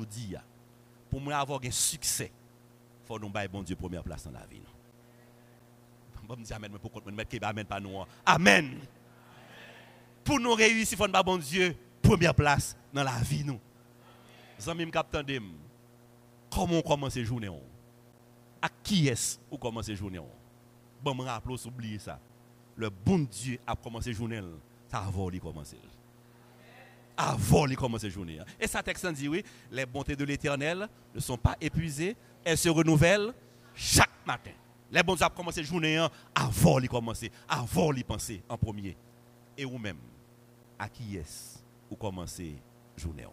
Pour 1.10 1.19
moi 1.19 1.36
avoir 1.36 1.60
un 1.63 1.71
succès. 1.71 2.31
Faut 3.05 3.19
nous 3.19 3.29
bailler 3.29 3.47
bon 3.47 3.63
Dieu 3.63 3.75
première 3.75 4.03
place 4.03 4.23
dans 4.23 4.31
la 4.31 4.45
vie. 4.45 4.62
Je 6.29 6.35
me 6.35 6.43
dis 6.43 6.53
Amen, 6.53 6.71
mais 6.73 6.79
pourquoi? 6.79 7.01
Mettre 7.11 7.37
Amen 7.41 7.65
pas 7.65 7.79
nous 7.79 7.99
hein? 7.99 8.07
Amen. 8.25 8.79
Pour 10.23 10.39
nous 10.39 10.53
réussir, 10.53 10.93
il 10.93 10.97
faut 10.97 11.07
nous 11.07 11.23
bon 11.23 11.37
Dieu, 11.37 11.75
première 12.01 12.35
place 12.35 12.75
dans 12.93 13.03
la 13.03 13.17
vie. 13.21 13.45
Nous. 13.45 13.59
Amis, 14.67 14.91
comment 16.49 16.79
on 16.79 16.81
commence 16.81 17.15
la 17.15 17.23
journée 17.23 17.49
À 18.61 18.67
qui 18.83 19.07
est-ce 19.07 19.37
qu'on 19.49 19.57
commence 19.57 19.87
la 19.87 19.95
journée 19.95 20.19
Bon, 21.01 21.13
je 21.13 21.17
me 21.17 21.23
rappelle, 21.23 21.53
oublier 21.65 21.99
ça. 21.99 22.19
Le 22.75 22.89
bon 22.89 23.19
Dieu 23.19 23.59
a 23.65 23.75
commencé 23.75 24.11
la 24.11 24.17
journée, 24.17 24.41
ça 24.89 24.99
avant 24.99 25.29
de 25.29 25.37
commencer. 25.39 25.77
Avant 27.15 27.67
de 27.67 27.75
commencer 27.75 28.07
la 28.07 28.13
journée. 28.13 28.39
Et 28.59 28.67
ça 28.67 28.83
texte 28.83 29.07
dit 29.13 29.27
oui, 29.27 29.43
les 29.71 29.85
bontés 29.85 30.15
de 30.15 30.25
l'éternel 30.25 30.89
ne 31.15 31.19
sont 31.19 31.37
pas 31.37 31.55
épuisées, 31.61 32.15
elles 32.43 32.57
se 32.57 32.69
renouvellent 32.69 33.33
chaque 33.73 34.25
matin. 34.25 34.51
Les 34.91 35.04
bons 35.04 35.21
ont 35.21 35.30
commencé 35.30 35.63
journée 35.63 35.97
hein, 35.97 36.10
avant 36.34 36.80
de 36.80 36.88
commencer, 36.88 37.32
avant 37.47 37.93
de 37.93 38.02
penser 38.04 38.41
en 38.47 38.58
premier. 38.58 38.95
Et 39.58 39.65
vous-même, 39.65 39.97
à 40.80 40.88
qui 40.88 41.17
est-ce 41.17 41.58
vous 41.89 41.95
commencez 41.95 42.56
journée 42.95 43.26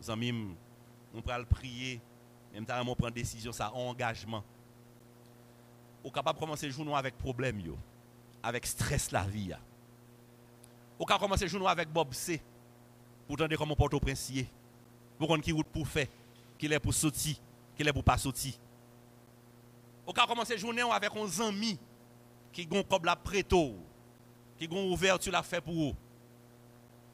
Nous 0.00 0.10
amis, 0.10 0.32
on 1.14 1.22
peut 1.22 1.32
prier, 1.48 2.00
même 2.52 2.66
temps 2.66 2.74
on 2.86 2.94
prend 2.94 3.10
décision, 3.10 3.52
ça 3.52 3.72
engagement. 3.72 4.44
Vous 6.02 6.10
capable 6.10 6.38
de 6.38 6.44
commencer 6.44 6.70
journée 6.70 6.94
avec 6.94 7.16
problème, 7.16 7.60
yo, 7.60 7.78
avec 8.42 8.66
stress 8.66 9.10
la 9.10 9.24
vie. 9.24 9.52
Vous 10.98 11.04
capable 11.06 11.24
commencer 11.24 11.48
journée 11.48 11.66
avec 11.66 11.90
Bob 11.90 12.12
C. 12.12 12.40
Pour 13.26 13.34
entendre 13.34 13.56
comment 13.56 13.74
porte 13.74 13.94
au 13.94 14.00
princier. 14.00 14.46
Pour 15.18 15.28
qu'on 15.28 15.40
qui 15.40 15.52
route 15.52 15.66
pour 15.66 15.88
faire, 15.88 16.06
qu'il 16.58 16.72
est 16.72 16.78
pour 16.78 16.92
sortir, 16.92 17.36
qu'il 17.74 17.88
est 17.88 17.92
pour 17.92 18.04
pas 18.04 18.18
sortir. 18.18 18.52
Ou 20.06 20.12
ka 20.12 20.26
commencer 20.26 20.58
journée 20.58 20.82
avec 20.82 21.10
un 21.16 21.46
ami 21.46 21.78
qui 22.52 22.66
comme 22.66 23.04
la 23.04 23.16
préto, 23.16 23.74
qui 24.58 24.68
gon 24.68 24.92
ouverture 24.92 25.32
la 25.32 25.42
fait 25.42 25.60
pour 25.60 25.74
vous. 25.74 25.96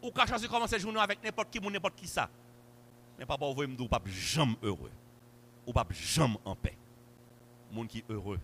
Ou 0.03 0.11
ka 0.11 0.27
choisir 0.27 0.51
commencer 0.51 0.79
journée 0.79 1.01
avec 1.01 1.23
n'importe 1.23 1.51
qui 1.51 1.61
n'importe 1.61 1.95
qui 1.95 2.09
ça. 2.09 2.29
Mais 3.19 3.27
papa 3.27 3.47
vous 3.47 3.63
me 3.63 3.77
dire 3.77 3.89
pas 3.89 4.01
jamais 4.07 4.57
heureux. 4.63 4.91
Ou 5.67 5.73
pas 5.73 5.87
jamais 5.91 6.39
en 6.45 6.57
paix. 6.57 6.77
Monde 7.71 7.87
qui 7.87 8.03
heureux, 8.09 8.41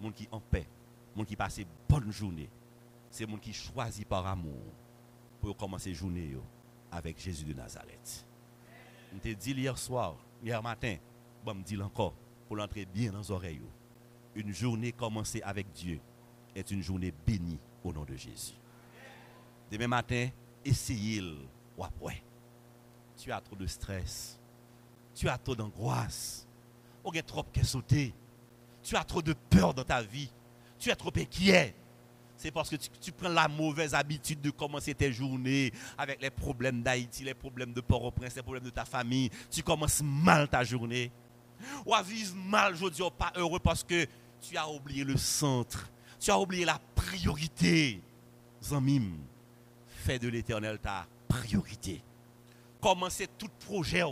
monde 0.00 0.14
qui 0.14 0.28
en 0.30 0.38
paix, 0.38 0.66
monde 1.16 1.26
qui 1.26 1.34
passe 1.34 1.60
bonne 1.88 2.12
journée. 2.12 2.48
C'est 3.10 3.26
monde 3.26 3.40
qui 3.40 3.52
choisit 3.52 4.06
par 4.06 4.26
amour 4.26 4.62
pour 5.40 5.56
commencer 5.56 5.92
journée 5.92 6.36
avec 6.90 7.18
Jésus 7.18 7.44
de 7.44 7.52
Nazareth. 7.52 8.26
Je 9.12 9.18
te 9.18 9.28
dit 9.28 9.52
hier 9.52 9.76
soir, 9.76 10.16
hier 10.42 10.62
matin, 10.62 10.96
me 11.44 11.62
dit 11.62 11.80
encore 11.82 12.14
pour 12.52 12.58
l'entrer 12.58 12.84
bien 12.84 13.10
dans 13.10 13.20
les 13.20 13.30
oreilles. 13.30 13.62
Une 14.34 14.52
journée 14.52 14.92
commencée 14.92 15.40
avec 15.40 15.72
Dieu 15.72 15.98
est 16.54 16.70
une 16.70 16.82
journée 16.82 17.10
bénie 17.26 17.58
au 17.82 17.94
nom 17.94 18.04
de 18.04 18.14
Jésus. 18.14 18.52
Demain 19.70 19.88
matin, 19.88 20.28
essayez-le. 20.62 21.38
Ouais, 21.78 22.22
Tu 23.16 23.32
as 23.32 23.40
trop 23.40 23.56
de 23.56 23.66
stress. 23.66 24.38
Tu 25.14 25.30
as 25.30 25.38
trop 25.38 25.56
d'angoisse. 25.56 26.46
Tu 27.10 27.18
as 27.18 27.22
trop 27.22 27.42
de 27.54 27.64
sauter. 27.64 28.12
Tu 28.82 28.96
as 28.96 29.04
trop 29.04 29.22
de 29.22 29.32
peur 29.32 29.72
dans 29.72 29.84
ta 29.84 30.02
vie. 30.02 30.30
Tu 30.78 30.90
es 30.90 30.94
trop 30.94 31.12
inquiet. 31.16 31.74
C'est 32.36 32.50
parce 32.50 32.68
que 32.68 32.76
tu, 32.76 32.90
tu, 33.00 33.12
prends 33.12 33.30
la 33.30 33.48
mauvaise 33.48 33.94
habitude 33.94 34.42
de 34.42 34.50
commencer 34.50 34.92
tes 34.94 35.10
journées 35.10 35.72
avec 35.96 36.20
les 36.20 36.28
problèmes 36.28 36.82
d'Haïti, 36.82 37.24
les 37.24 37.32
problèmes 37.32 37.72
de 37.72 37.80
Port-au-Prince, 37.80 38.36
les 38.36 38.42
problèmes 38.42 38.64
de 38.64 38.70
ta 38.70 38.84
famille. 38.84 39.30
Tu 39.50 39.62
commences 39.62 40.02
mal 40.02 40.48
ta 40.50 40.62
journée 40.62 41.10
ou 41.86 41.94
à 41.94 42.02
vivre 42.02 42.34
mal 42.36 42.74
aujourd'hui, 42.74 43.04
pas 43.16 43.32
heureux 43.36 43.60
parce 43.60 43.82
que 43.82 44.06
tu 44.40 44.56
as 44.56 44.68
oublié 44.68 45.04
le 45.04 45.16
centre, 45.16 45.90
tu 46.18 46.30
as 46.30 46.38
oublié 46.38 46.64
la 46.64 46.80
priorité. 46.94 48.00
Zamim, 48.62 49.18
fais 49.86 50.18
de 50.18 50.28
l'éternel 50.28 50.78
ta 50.78 51.06
priorité. 51.28 52.02
Commencez 52.80 53.28
tout 53.38 53.50
projet, 53.66 54.02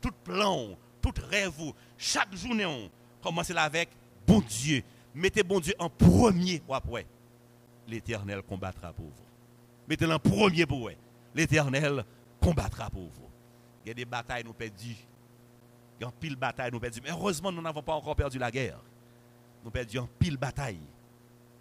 tout 0.00 0.12
plan, 0.24 0.76
tout 1.00 1.12
rêve, 1.30 1.72
chaque 1.98 2.34
journée, 2.34 2.90
commencez 3.22 3.56
avec 3.56 3.90
bon 4.26 4.40
Dieu. 4.40 4.82
Mettez 5.14 5.42
bon 5.42 5.60
Dieu 5.60 5.74
en 5.78 5.90
premier. 5.90 6.62
L'éternel 7.86 8.42
combattra 8.42 8.92
pour 8.92 9.06
vous. 9.06 9.24
Mettez-le 9.88 10.14
en 10.14 10.18
premier 10.18 10.64
pour 10.64 10.78
vous. 10.78 10.96
L'éternel 11.34 12.04
combattra 12.40 12.88
pour 12.88 13.02
vous. 13.02 13.28
Il 13.84 13.88
y 13.88 13.90
a 13.90 13.94
des 13.94 14.04
batailles 14.04 14.44
nous 14.44 14.52
perdues 14.52 14.96
en 16.04 16.10
pile 16.10 16.36
bataille 16.36 16.70
nous 16.72 16.80
perdu. 16.80 17.00
Mais 17.02 17.10
heureusement, 17.10 17.52
nous 17.52 17.62
n'avons 17.62 17.82
pas 17.82 17.94
encore 17.94 18.16
perdu 18.16 18.38
la 18.38 18.50
guerre. 18.50 18.78
Nous 19.64 19.70
perdu 19.70 19.98
en 19.98 20.08
pile 20.18 20.36
bataille. 20.36 20.80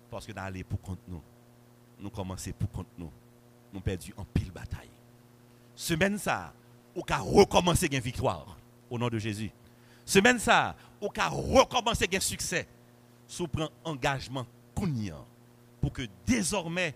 Parce 0.09 0.25
que 0.25 0.31
nous 0.31 0.41
allons 0.41 0.61
pour 0.67 0.81
contre 0.81 1.01
nous. 1.07 1.21
Nous 1.99 2.09
commençons 2.09 2.51
pour 2.57 2.69
contre 2.71 2.89
nous. 2.97 3.11
Nous 3.73 3.81
perdu 3.81 4.13
en 4.17 4.25
pile 4.25 4.51
bataille. 4.51 4.89
Semaine 5.75 6.17
ça, 6.17 6.53
ou 6.95 7.01
qu'à 7.03 7.17
recommencer 7.17 7.87
une 7.91 7.99
victoire. 7.99 8.57
Au 8.89 8.97
nom 8.97 9.07
de 9.07 9.17
Jésus. 9.17 9.51
Semaine 10.05 10.39
ça, 10.39 10.75
ou 10.99 11.09
qu'à 11.09 11.27
recommencer 11.29 12.07
un 12.13 12.19
succès. 12.19 12.67
Sous 13.27 13.47
prend 13.47 13.69
engagement 13.85 14.45
cognant 14.75 15.25
pour 15.79 15.93
que 15.93 16.03
désormais, 16.25 16.93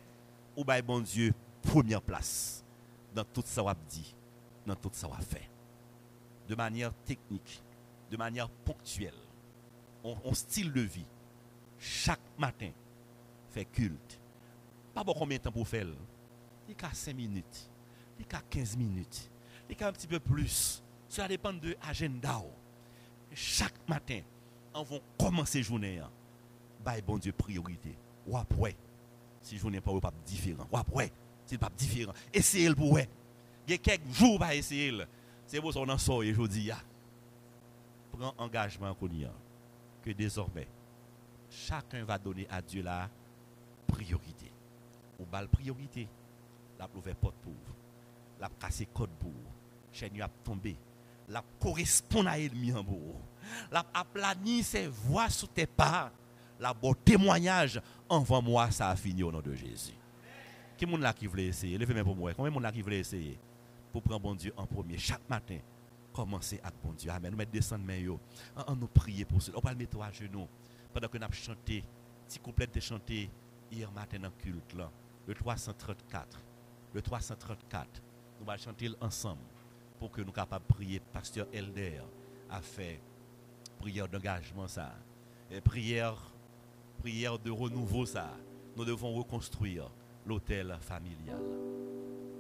ou 0.57 0.65
bon 0.65 0.99
Dieu, 0.99 1.33
première 1.61 2.01
place 2.01 2.63
dans 3.15 3.23
tout 3.23 3.43
ça 3.45 3.61
qu'on 3.61 3.73
dit, 3.89 4.13
dans 4.65 4.75
tout 4.75 4.89
ça 4.91 5.07
qu'on 5.07 5.15
fait 5.21 5.49
de 6.47 6.55
manière 6.55 6.93
technique, 7.05 7.61
de 8.11 8.17
manière 8.17 8.49
ponctuelle, 8.49 9.13
on, 10.03 10.33
style 10.33 10.71
de 10.71 10.81
vie, 10.81 11.05
chaque 11.79 12.19
matin, 12.37 12.69
fait 13.51 13.65
culte, 13.65 14.19
pas 14.93 15.03
bon 15.03 15.13
combien 15.13 15.37
de 15.37 15.43
temps 15.43 15.51
pour 15.51 15.67
faire. 15.67 15.87
Il 16.67 16.75
y 16.79 16.85
a 16.85 16.93
5 16.93 17.15
minutes, 17.15 17.69
il 18.19 18.25
y 18.31 18.35
a 18.35 18.41
15 18.41 18.77
minutes, 18.77 19.29
il 19.69 19.79
y 19.79 19.83
a 19.83 19.87
un 19.87 19.91
petit 19.91 20.07
peu 20.07 20.19
plus. 20.19 20.83
Cela 21.07 21.27
dépend 21.27 21.53
de 21.53 21.75
l'agenda. 21.85 22.41
Chaque 23.33 23.87
matin, 23.87 24.21
on 24.73 24.83
va 24.83 24.97
commencer 25.17 25.59
la 25.59 25.63
journée. 25.63 26.01
Bah, 26.83 26.93
bon 27.05 27.17
Dieu, 27.17 27.31
priorité. 27.31 27.95
Ou 28.27 28.37
après, 28.37 28.75
si 29.41 29.57
journée 29.57 29.77
n'est 29.77 30.01
pas 30.01 30.13
différent. 30.25 30.67
Ou 30.71 30.77
après, 30.77 31.11
c'est 31.45 31.57
pas 31.57 31.69
différent. 31.75 32.13
Essayez 32.33 32.69
le 32.69 32.75
pour 32.75 32.99
Il 32.99 33.71
y 33.71 33.73
a 33.73 33.77
quelques 33.77 34.11
jours 34.11 34.39
pour 34.39 34.49
essayer. 34.49 34.91
C'est 35.47 35.61
pour 35.61 35.73
ça 35.73 35.79
qu'on 35.79 35.89
en 35.89 35.97
sort 35.97 36.17
aujourd'hui. 36.17 36.71
Prends 38.11 38.33
engagement 38.37 38.95
que 40.03 40.11
désormais, 40.11 40.67
chacun 41.49 42.03
va 42.03 42.17
donner 42.17 42.47
à 42.49 42.61
Dieu 42.61 42.81
la 42.81 43.09
priorité. 43.87 44.51
Ou 45.19 45.25
la 45.31 45.47
priorité, 45.47 46.07
la 46.79 46.89
ouvert 46.95 47.15
porte 47.15 47.35
pour 47.35 47.53
la 48.39 48.49
cassé 48.59 48.87
code 48.93 49.09
pour 49.19 49.31
chaîne 49.91 50.21
a 50.21 50.29
la 51.29 51.43
correspond 51.59 52.25
à 52.25 52.37
l'ennemi 52.37 52.71
en 52.73 52.83
bout, 52.83 53.15
la 53.71 53.83
aplani 53.93 54.61
ses 54.61 54.87
voix 54.87 55.29
sous 55.29 55.47
tes 55.47 55.65
pas, 55.65 56.11
la 56.59 56.73
bon 56.73 56.93
témoignage. 56.93 57.81
Envoie 58.07 58.41
moi 58.41 58.69
ça 58.71 58.89
a 58.89 58.95
fini 58.95 59.23
au 59.23 59.31
nom 59.31 59.41
de 59.41 59.53
Jésus. 59.55 59.93
Qui 60.77 60.85
est 60.85 60.97
là 60.97 61.13
qui 61.13 61.25
voulait 61.25 61.45
essayer? 61.45 61.77
Levez-moi 61.77 62.03
pour 62.03 62.15
moi. 62.15 62.33
Combien 62.33 62.51
de 62.51 62.61
là 62.61 62.71
qui 62.71 62.81
voulait 62.81 62.99
essayer? 62.99 63.39
Pour 63.95 64.03
prendre 64.03 64.19
bon 64.19 64.35
Dieu 64.35 64.51
en 64.57 64.65
premier 64.65 64.97
chaque 64.97 65.29
matin 65.29 65.57
Commencer 66.11 66.59
avec 66.61 66.81
bon 66.83 66.91
Dieu. 66.91 67.09
Amen. 67.09 67.31
Nous 67.31 67.37
mettons 67.37 67.51
descendre 67.53 67.85
main 67.85 68.17
On 68.67 68.75
nous 68.75 68.87
prier 68.87 69.23
pour 69.23 69.41
cela. 69.41 69.57
On 69.57 69.61
va 69.61 69.71
le 69.71 69.77
mettre 69.77 70.01
à 70.01 70.11
genoux 70.11 70.49
pendant 70.93 71.07
que 71.07 71.17
nous 71.17 71.23
avons 71.23 71.33
chanté, 71.33 71.81
petit 72.27 72.39
couplet 72.39 72.67
de 72.67 72.79
chanter 72.81 73.29
hier 73.71 73.89
matin 73.93 74.19
dans 74.19 74.27
le 74.27 74.33
culte 74.43 74.75
le 75.25 75.33
334. 75.33 76.41
Le 76.93 77.01
334. 77.01 78.03
Nous 78.41 78.51
allons 78.51 78.61
chanter 78.61 78.91
ensemble 78.99 79.43
pour 79.97 80.11
que 80.11 80.21
nous 80.21 80.33
capables 80.33 80.65
prier. 80.65 80.99
Pasteur 80.99 81.47
Elder 81.53 82.01
a 82.49 82.59
fait 82.59 82.99
prière 83.79 84.09
d'engagement 84.09 84.67
ça. 84.67 84.93
Et 85.49 85.61
prière, 85.61 86.17
prière 86.99 87.39
de 87.39 87.49
renouveau 87.49 88.05
ça. 88.05 88.29
Nous 88.75 88.83
devons 88.83 89.13
reconstruire 89.13 89.89
l'hôtel 90.25 90.75
familial. 90.81 91.41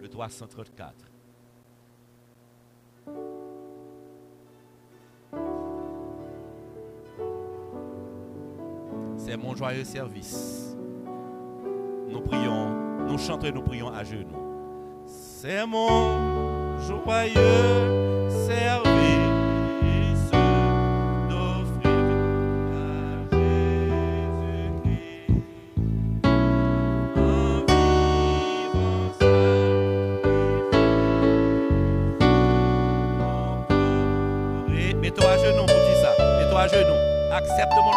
Le 0.01 0.09
334. 0.09 1.14
C'est 9.35 9.41
mon 9.41 9.53
joyeux 9.53 9.83
service. 9.83 10.77
Nous 12.09 12.21
prions, 12.21 12.69
nous 13.05 13.17
chantons 13.17 13.47
et 13.47 13.51
nous 13.51 13.63
prions 13.63 13.89
à 13.89 14.01
genoux. 14.05 15.03
C'est 15.05 15.65
mon 15.65 16.79
joyeux 16.79 18.29
service. 18.47 18.85
accepte 37.35 37.75
mon 37.75 37.91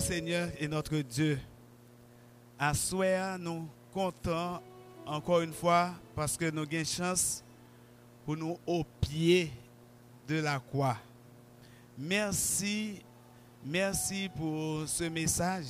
Seigneur 0.00 0.48
et 0.58 0.66
notre 0.68 0.98
Dieu. 0.98 1.38
À 2.58 2.74
souhait, 2.74 3.38
nous 3.38 3.68
comptons 3.92 4.60
encore 5.06 5.40
une 5.40 5.52
fois 5.52 5.92
parce 6.14 6.36
que 6.36 6.50
nous 6.50 6.62
avons 6.62 6.84
chance 6.84 7.44
pour 8.24 8.36
nous 8.36 8.58
au 8.66 8.84
pied 9.00 9.52
de 10.26 10.40
la 10.40 10.58
croix. 10.58 10.96
Merci, 11.96 13.02
merci 13.64 14.28
pour 14.36 14.88
ce 14.88 15.04
message. 15.04 15.66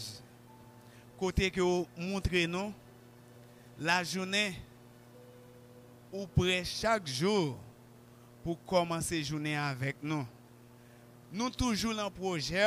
Côté 1.19 1.51
que 1.51 1.61
vous 1.61 1.87
montrez 1.97 2.47
nous 2.47 2.73
la 3.79 4.03
journée 4.05 4.55
ou 6.13 6.27
près 6.27 6.65
chaque 6.65 7.07
jour 7.07 7.57
pour 8.43 8.63
commencer 8.65 9.19
la 9.19 9.25
journée 9.25 9.57
avec 9.57 9.97
nous. 10.03 10.27
Nous 11.33 11.51
toujours 11.51 11.95
dans 11.95 12.11
projet, 12.11 12.65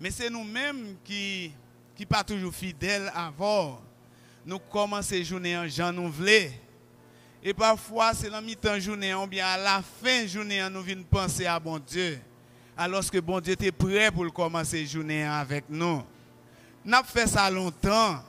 mais 0.00 0.10
c'est 0.10 0.30
nous-mêmes 0.30 0.96
qui 1.04 1.52
qui 1.94 2.06
pas 2.06 2.24
toujours 2.24 2.54
fidèle 2.54 3.10
avant, 3.14 3.80
nous 4.44 4.58
commençons 4.58 5.22
journée 5.22 5.56
en 5.56 5.68
Jean 5.68 5.92
nous 5.92 6.12
Et 7.42 7.54
parfois, 7.54 8.12
c'est 8.14 8.30
dans 8.30 8.42
mi-temps 8.42 8.78
journée, 8.80 9.14
ou 9.14 9.26
bien 9.26 9.46
à 9.46 9.56
la 9.56 9.82
fin 10.02 10.22
de 10.22 10.26
journée, 10.26 10.66
nous 10.70 10.82
venons 10.82 11.04
penser 11.04 11.46
à 11.46 11.60
bon 11.60 11.78
Dieu. 11.78 12.18
Alors 12.76 13.08
que 13.08 13.18
bon 13.18 13.40
Dieu 13.40 13.52
était 13.52 13.70
prêt 13.70 14.10
pour 14.10 14.32
commencer 14.32 14.84
journée 14.86 15.24
avec 15.24 15.64
nous. 15.68 16.02
Nous 16.84 16.94
avons 16.94 17.06
fait 17.06 17.28
ça 17.28 17.48
longtemps, 17.48 18.22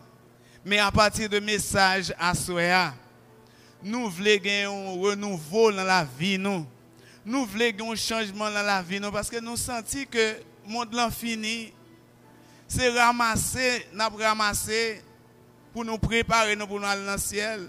mais 0.63 0.78
à 0.78 0.91
partir 0.91 1.28
de 1.28 1.39
message 1.39 2.13
à 2.19 2.36
Soya, 2.36 2.93
nous 3.84 4.10
voulons 4.10 4.97
un 4.97 5.01
renouveau 5.01 5.71
dans 5.71 5.84
la 5.84 6.06
vie. 6.17 6.38
Nous, 6.38 6.65
nous 7.25 7.45
voulons 7.45 7.91
un 7.91 7.95
changement 7.95 8.51
dans 8.51 8.63
la 8.63 8.84
vie, 8.84 8.99
nous, 8.99 9.12
parce 9.12 9.30
que 9.30 9.39
nous 9.39 9.58
sentons 9.58 10.06
que 10.10 10.36
monde 10.67 10.95
est 10.95 11.12
fini 11.12 11.73
c'est 12.67 12.89
ramasser, 12.89 13.88
n'a 13.93 14.10
ramasser 14.10 15.01
pour 15.73 15.86
nous 15.86 15.97
préparer 15.97 16.56
pour 16.56 16.80
nous 16.80 16.86
aller 16.86 17.06
dans 17.06 17.13
le 17.13 17.17
ciel. 17.17 17.67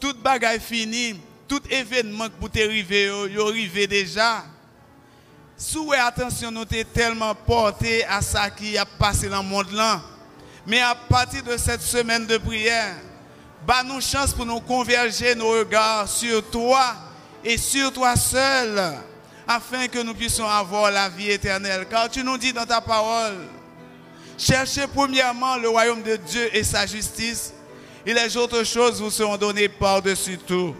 Tout 0.00 0.14
bagaille 0.22 0.60
fini, 0.60 1.20
tout 1.46 1.60
événement 1.70 2.28
que 2.28 2.34
vous 2.40 2.48
arrivé, 2.60 3.06
yo 3.06 3.48
arrivé 3.48 3.86
déjà. 3.86 4.44
Souhait 5.56 5.98
attention, 5.98 6.50
nous 6.50 6.60
sommes 6.62 6.84
tellement 6.92 7.34
portés 7.34 8.04
à 8.04 8.20
ça 8.20 8.50
qui 8.50 8.76
a 8.76 8.84
passé 8.84 9.28
dans 9.28 9.42
le 9.42 9.48
monde 9.48 9.70
là. 9.70 10.02
Mais 10.66 10.80
à 10.80 10.94
partir 10.94 11.42
de 11.44 11.56
cette 11.56 11.82
semaine 11.82 12.26
de 12.26 12.38
prière, 12.38 12.96
bah 13.64 13.82
nous 13.84 14.00
chance 14.00 14.32
pour 14.32 14.46
nous 14.46 14.60
converger 14.60 15.34
nos 15.36 15.50
regards 15.50 16.08
sur 16.08 16.50
toi 16.50 16.96
et 17.44 17.56
sur 17.56 17.92
toi 17.92 18.16
seul, 18.16 18.94
afin 19.46 19.88
que 19.88 20.02
nous 20.02 20.14
puissions 20.14 20.46
avoir 20.46 20.90
la 20.90 21.08
vie 21.08 21.30
éternelle. 21.30 21.86
Car 21.90 22.08
tu 22.08 22.22
nous 22.22 22.38
dis 22.38 22.52
dans 22.52 22.66
ta 22.66 22.80
parole, 22.80 23.36
Cherchez 24.38 24.86
premièrement 24.92 25.56
le 25.56 25.68
royaume 25.68 26.02
de 26.02 26.16
Dieu 26.16 26.50
et 26.56 26.64
sa 26.64 26.84
justice, 26.84 27.52
et 28.04 28.12
les 28.12 28.36
autres 28.36 28.64
choses 28.64 29.00
vous 29.00 29.10
seront 29.10 29.36
données 29.36 29.68
par-dessus 29.68 30.36
tout. 30.38 30.74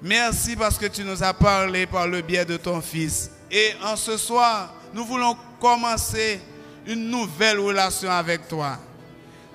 Merci 0.00 0.56
parce 0.56 0.78
que 0.78 0.86
tu 0.86 1.04
nous 1.04 1.22
as 1.22 1.34
parlé 1.34 1.86
par 1.86 2.06
le 2.08 2.22
biais 2.22 2.46
de 2.46 2.56
ton 2.56 2.80
Fils. 2.80 3.30
Et 3.50 3.72
en 3.84 3.96
ce 3.96 4.16
soir, 4.16 4.72
nous 4.94 5.04
voulons 5.04 5.36
commencer 5.60 6.40
une 6.86 7.10
nouvelle 7.10 7.58
relation 7.58 8.10
avec 8.10 8.48
toi. 8.48 8.78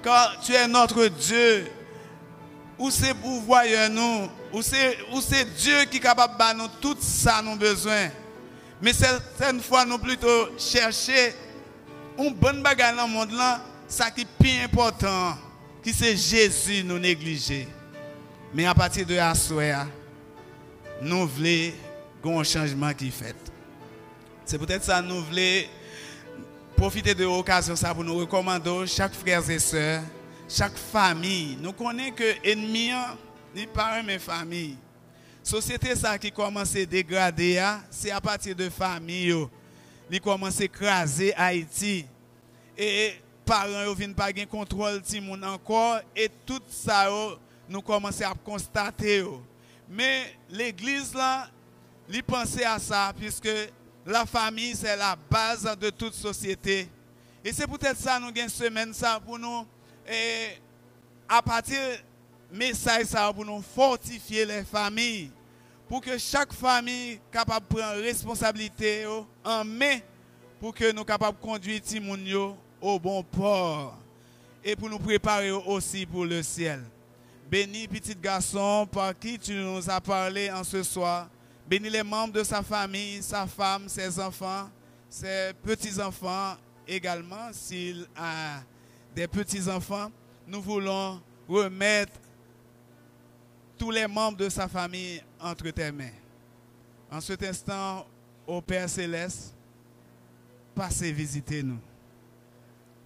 Car 0.03 0.39
tu 0.41 0.53
es 0.53 0.67
notre 0.67 1.07
Dieu. 1.07 1.67
Où 2.77 2.89
c'est 2.89 3.13
pour 3.13 3.43
nous, 3.91 4.29
où 4.53 4.61
c'est 4.61 5.45
Dieu 5.55 5.85
qui 5.89 5.97
est 5.97 5.99
capable 5.99 6.35
de 6.37 6.57
nous? 6.57 6.67
Tout 6.79 6.97
ça 6.99 7.41
nous 7.43 7.55
besoin. 7.55 8.09
Mais 8.81 8.93
certaines 8.93 9.61
fois, 9.61 9.85
nous 9.85 9.99
plutôt 9.99 10.57
chercher 10.57 11.35
un 12.17 12.31
bon 12.31 12.61
bagage 12.61 12.95
dans 12.95 13.05
le 13.05 13.11
monde 13.11 13.31
là, 13.31 13.61
ça 13.87 14.09
qui 14.09 14.21
est 14.21 14.27
plus 14.39 14.63
important, 14.63 15.37
qui 15.83 15.93
c'est 15.93 16.15
Jésus 16.15 16.83
nous 16.83 16.97
négliger. 16.97 17.67
Mais 18.53 18.65
à 18.65 18.73
partir 18.73 19.05
de 19.05 19.15
la 19.15 19.33
nous 21.01 21.27
voulons 21.27 22.39
un 22.39 22.43
changement 22.43 22.93
qui 22.93 23.11
fait. 23.11 23.35
C'est 24.45 24.57
peut-être 24.57 24.83
ça 24.83 25.01
nous 25.01 25.23
voulons 25.23 25.63
profiter 26.75 27.13
de 27.13 27.23
l'occasion 27.23 27.75
ça 27.75 27.93
pour 27.93 28.03
nous 28.03 28.17
recommander 28.17 28.85
chaque 28.87 29.13
frère 29.13 29.47
et 29.49 29.59
soeur, 29.59 30.01
chaque 30.49 30.77
famille. 30.77 31.57
Nous 31.61 31.73
connaissons 31.73 32.15
que 32.15 32.35
l'ennemi 32.43 32.91
n'est 33.55 33.67
pas 33.67 34.01
mes 34.01 34.19
famille. 34.19 34.75
Société 35.43 35.93
qui 36.19 36.31
commence 36.31 36.75
à 36.75 36.85
dégrader, 36.85 37.63
c'est 37.89 38.11
à 38.11 38.21
partir 38.21 38.55
de 38.55 38.69
famille 38.69 39.47
il 40.11 40.19
commence 40.19 40.59
à 40.59 40.65
écraser 40.65 41.33
Haïti. 41.35 42.05
Et 42.77 43.13
parents 43.45 43.85
ne 43.89 43.95
viennent 43.95 44.13
pas 44.13 44.25
avoir 44.25 44.47
contrôle 44.47 45.01
de 45.01 45.43
encore. 45.43 46.01
Et 46.15 46.29
tout 46.45 46.61
ça, 46.69 47.07
nous 47.69 47.81
commençons 47.81 48.25
à 48.25 48.33
constater. 48.33 49.23
Mais 49.89 50.37
l'église 50.49 51.13
là, 51.13 51.49
il 52.09 52.23
à 52.65 52.77
ça, 52.77 53.13
puisque 53.17 53.49
la 54.05 54.25
famille, 54.25 54.75
c'est 54.75 54.97
la 54.97 55.15
base 55.15 55.63
de 55.79 55.89
toute 55.89 56.13
société. 56.13 56.89
Et 57.43 57.53
c'est 57.53 57.67
peut-être 57.67 57.97
ça, 57.97 58.19
nous 58.19 58.27
avons 58.27 58.41
une 58.41 58.49
semaine 58.49 58.93
ça 58.93 59.19
pour 59.25 59.39
nous, 59.39 59.65
et 60.07 60.57
à 61.27 61.41
partir 61.41 61.79
message 62.51 63.05
ça 63.05 63.31
pour 63.33 63.45
nous 63.45 63.61
fortifier 63.61 64.45
les 64.45 64.63
familles, 64.63 65.31
pour 65.87 66.01
que 66.01 66.17
chaque 66.17 66.53
famille 66.53 67.19
capable 67.31 67.67
de 67.67 67.75
prendre 67.75 68.01
responsabilité 68.01 69.05
en 69.43 69.63
main, 69.63 69.99
pour 70.59 70.73
que 70.73 70.91
nous 70.91 71.03
capables 71.03 71.37
de 71.37 71.43
conduire 71.43 71.81
Timounio 71.81 72.55
au 72.79 72.99
bon 72.99 73.23
port, 73.23 73.97
et 74.63 74.75
pour 74.75 74.89
nous 74.89 74.99
préparer 74.99 75.51
aussi 75.51 76.05
pour 76.05 76.25
le 76.25 76.43
ciel. 76.43 76.83
Bénis 77.49 77.87
petit 77.87 78.15
garçon 78.15 78.87
par 78.89 79.17
qui 79.17 79.37
tu 79.37 79.53
nous 79.53 79.89
as 79.89 79.99
parlé 79.99 80.49
en 80.51 80.63
ce 80.63 80.83
soir. 80.83 81.27
Bénis 81.67 81.89
les 81.89 82.03
membres 82.03 82.33
de 82.33 82.43
sa 82.43 82.61
famille, 82.63 83.21
sa 83.21 83.45
femme, 83.45 83.89
ses 83.89 84.19
enfants, 84.19 84.69
ses 85.09 85.51
petits-enfants 85.61 86.55
également, 86.87 87.51
s'il 87.51 88.07
a 88.15 88.61
des 89.13 89.27
petits-enfants. 89.27 90.09
Nous 90.47 90.61
voulons 90.61 91.21
remettre 91.47 92.13
tous 93.81 93.89
les 93.89 94.05
membres 94.05 94.37
de 94.37 94.47
sa 94.47 94.67
famille 94.67 95.23
entre 95.39 95.71
tes 95.71 95.91
mains. 95.91 96.13
En 97.11 97.19
cet 97.19 97.41
instant, 97.41 98.05
au 98.45 98.61
Père 98.61 98.87
céleste, 98.87 99.55
passez 100.75 101.11
visiter 101.11 101.63
nous. 101.63 101.79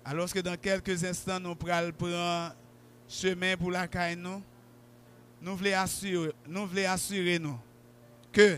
Alors 0.04 0.30
que 0.30 0.40
dans 0.40 0.58
quelques 0.58 1.02
instants, 1.06 1.40
nous 1.40 1.56
pourrons 1.56 1.94
prendre 1.98 2.54
chemin 3.08 3.56
pour 3.56 3.72
la 3.72 3.88
caille 3.88 4.18
nous, 4.18 4.44
nous 5.42 5.56
voulons 5.56 5.78
assurer 5.78 6.34
nous, 6.46 6.68
voulons 6.68 6.90
assurer 6.90 7.40
nous 7.40 7.58
que, 8.34 8.58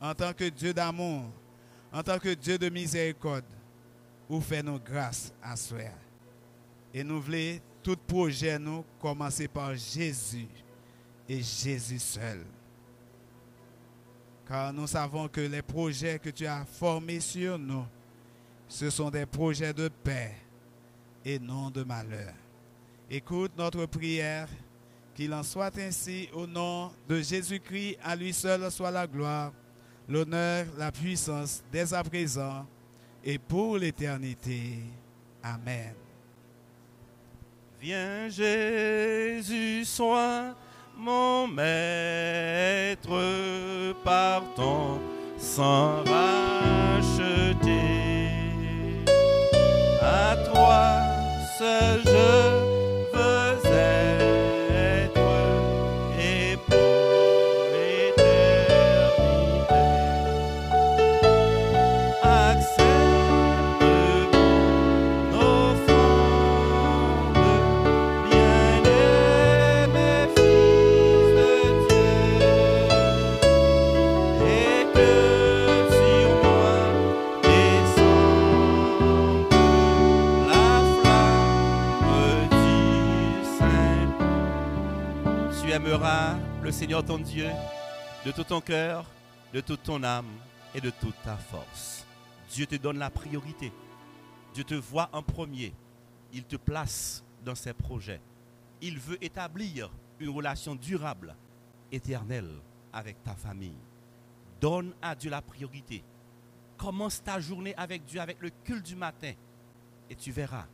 en 0.00 0.12
tant 0.14 0.32
que 0.32 0.48
Dieu 0.48 0.74
d'amour, 0.74 1.22
en 1.92 2.02
tant 2.02 2.18
que 2.18 2.34
Dieu 2.34 2.58
de 2.58 2.68
miséricorde, 2.68 3.44
vous 4.28 4.40
faites 4.40 4.64
nos 4.64 4.80
grâces 4.80 5.32
à 5.40 5.54
soi. 5.54 5.78
Et 6.92 7.04
nous 7.04 7.20
voulons 7.20 7.60
tout 7.80 7.96
projet 8.08 8.58
nous 8.58 8.84
commencer 9.00 9.46
par 9.46 9.76
Jésus 9.76 10.48
et 11.28 11.42
Jésus 11.42 11.98
seul. 11.98 12.44
Car 14.46 14.72
nous 14.72 14.86
savons 14.86 15.28
que 15.28 15.42
les 15.42 15.62
projets 15.62 16.18
que 16.18 16.30
tu 16.30 16.46
as 16.46 16.64
formés 16.64 17.20
sur 17.20 17.58
nous, 17.58 17.84
ce 18.66 18.88
sont 18.88 19.10
des 19.10 19.26
projets 19.26 19.74
de 19.74 19.88
paix 19.88 20.34
et 21.24 21.38
non 21.38 21.70
de 21.70 21.84
malheur. 21.84 22.32
Écoute 23.10 23.52
notre 23.56 23.84
prière, 23.86 24.48
qu'il 25.14 25.34
en 25.34 25.42
soit 25.42 25.76
ainsi 25.78 26.28
au 26.32 26.46
nom 26.46 26.92
de 27.08 27.20
Jésus-Christ, 27.20 27.98
à 28.04 28.14
lui 28.14 28.32
seul 28.32 28.70
soit 28.70 28.90
la 28.90 29.06
gloire, 29.06 29.52
l'honneur, 30.08 30.66
la 30.78 30.92
puissance 30.92 31.62
dès 31.72 31.92
à 31.92 32.02
présent 32.02 32.64
et 33.24 33.36
pour 33.38 33.78
l'éternité. 33.78 34.78
Amen. 35.42 35.94
Viens 37.80 38.28
Jésus, 38.28 39.84
sois 39.84 40.54
mon 40.98 41.46
maître, 41.46 43.08
partons 44.04 45.00
sans 45.38 46.02
racheter. 46.04 47.48
À 50.02 50.36
toi 50.36 51.00
seul 51.58 52.02
je 52.04 52.67
Seigneur 86.88 87.04
ton 87.04 87.18
Dieu 87.18 87.50
de 88.24 88.32
tout 88.32 88.44
ton 88.44 88.62
cœur, 88.62 89.04
de 89.52 89.60
toute 89.60 89.82
ton 89.82 90.02
âme 90.02 90.30
et 90.74 90.80
de 90.80 90.88
toute 90.88 91.22
ta 91.22 91.36
force. 91.36 92.06
Dieu 92.50 92.64
te 92.64 92.76
donne 92.76 92.96
la 92.96 93.10
priorité. 93.10 93.70
Dieu 94.54 94.64
te 94.64 94.74
voit 94.74 95.10
en 95.12 95.22
premier. 95.22 95.74
Il 96.32 96.44
te 96.44 96.56
place 96.56 97.22
dans 97.44 97.54
ses 97.54 97.74
projets. 97.74 98.22
Il 98.80 98.98
veut 98.98 99.22
établir 99.22 99.90
une 100.18 100.30
relation 100.30 100.74
durable, 100.74 101.36
éternelle 101.92 102.54
avec 102.90 103.22
ta 103.22 103.34
famille. 103.34 103.76
Donne 104.58 104.94
à 105.02 105.14
Dieu 105.14 105.28
la 105.28 105.42
priorité. 105.42 106.02
Commence 106.78 107.22
ta 107.22 107.38
journée 107.38 107.74
avec 107.76 108.06
Dieu, 108.06 108.18
avec 108.18 108.40
le 108.40 108.48
culte 108.64 108.86
du 108.86 108.96
matin. 108.96 109.34
Et 110.08 110.14
tu 110.14 110.32
verras, 110.32 110.64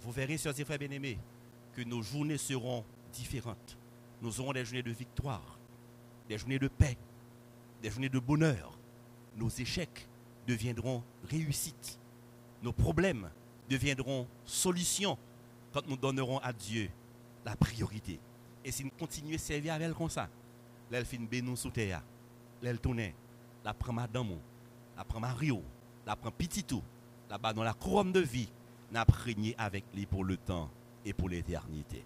vous 0.00 0.12
verrez, 0.12 0.38
chers 0.38 0.58
et 0.58 0.64
frères 0.64 0.78
bien-aimés, 0.78 1.18
que 1.74 1.82
nos 1.82 2.00
journées 2.00 2.38
seront 2.38 2.86
différentes 3.12 3.76
nous 4.22 4.40
aurons 4.40 4.52
des 4.52 4.64
journées 4.64 4.82
de 4.82 4.92
victoire, 4.92 5.58
des 6.28 6.38
journées 6.38 6.58
de 6.58 6.68
paix, 6.68 6.96
des 7.82 7.90
journées 7.90 8.08
de 8.08 8.20
bonheur. 8.20 8.78
Nos 9.36 9.48
échecs 9.48 10.06
deviendront 10.46 11.02
réussites. 11.28 11.98
Nos 12.62 12.72
problèmes 12.72 13.28
deviendront 13.68 14.26
solutions 14.44 15.18
quand 15.72 15.86
nous 15.88 15.96
donnerons 15.96 16.38
à 16.38 16.52
Dieu 16.52 16.88
la 17.44 17.56
priorité. 17.56 18.20
Et 18.64 18.70
si 18.70 18.84
nous 18.84 18.90
continuons 18.96 19.34
à 19.34 19.38
servir 19.38 19.74
avec 19.74 19.88
elle 19.88 19.94
comme 19.94 20.08
ça, 20.10 20.28
elle 20.92 21.04
nous 21.42 21.56
sous 21.56 21.70
terre, 21.70 22.02
elle 22.62 22.78
la 23.64 23.74
prend 23.74 23.92
madame, 23.92 24.38
la 24.96 25.04
prend 25.04 25.20
Mario, 25.20 25.62
la 26.06 26.14
prend 26.14 26.30
Petitou, 26.30 26.82
là-bas 27.28 27.52
dans 27.52 27.64
la 27.64 27.72
couronne 27.72 28.12
de 28.12 28.20
vie, 28.20 28.48
n'a 28.92 29.06
avec 29.58 29.84
lui 29.94 30.06
pour 30.06 30.24
le 30.24 30.36
temps 30.36 30.70
et 31.04 31.12
pour 31.12 31.28
l'éternité. 31.28 32.04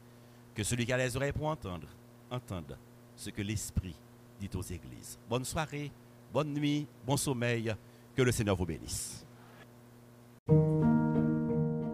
Que 0.55 0.63
celui 0.63 0.87
qui 0.87 0.93
a 0.93 0.97
les 0.97 1.17
oreilles 1.17 1.33
pour 1.33 1.49
entendre, 1.49 1.89
entendre 2.31 2.77
ce 3.17 3.31
que 3.31 3.43
l'Esprit 3.43 3.95
dit 4.41 4.51
aux 4.55 4.63
églises. 4.63 5.19
Bonne 5.29 5.45
soirée, 5.45 5.91
bonne 6.33 6.53
nuit, 6.53 6.87
bon 7.07 7.17
sommeil, 7.17 7.75
que 8.15 8.23
le 8.23 8.33
Seigneur 8.33 8.57
vous 8.57 8.67
bénisse. 8.67 9.25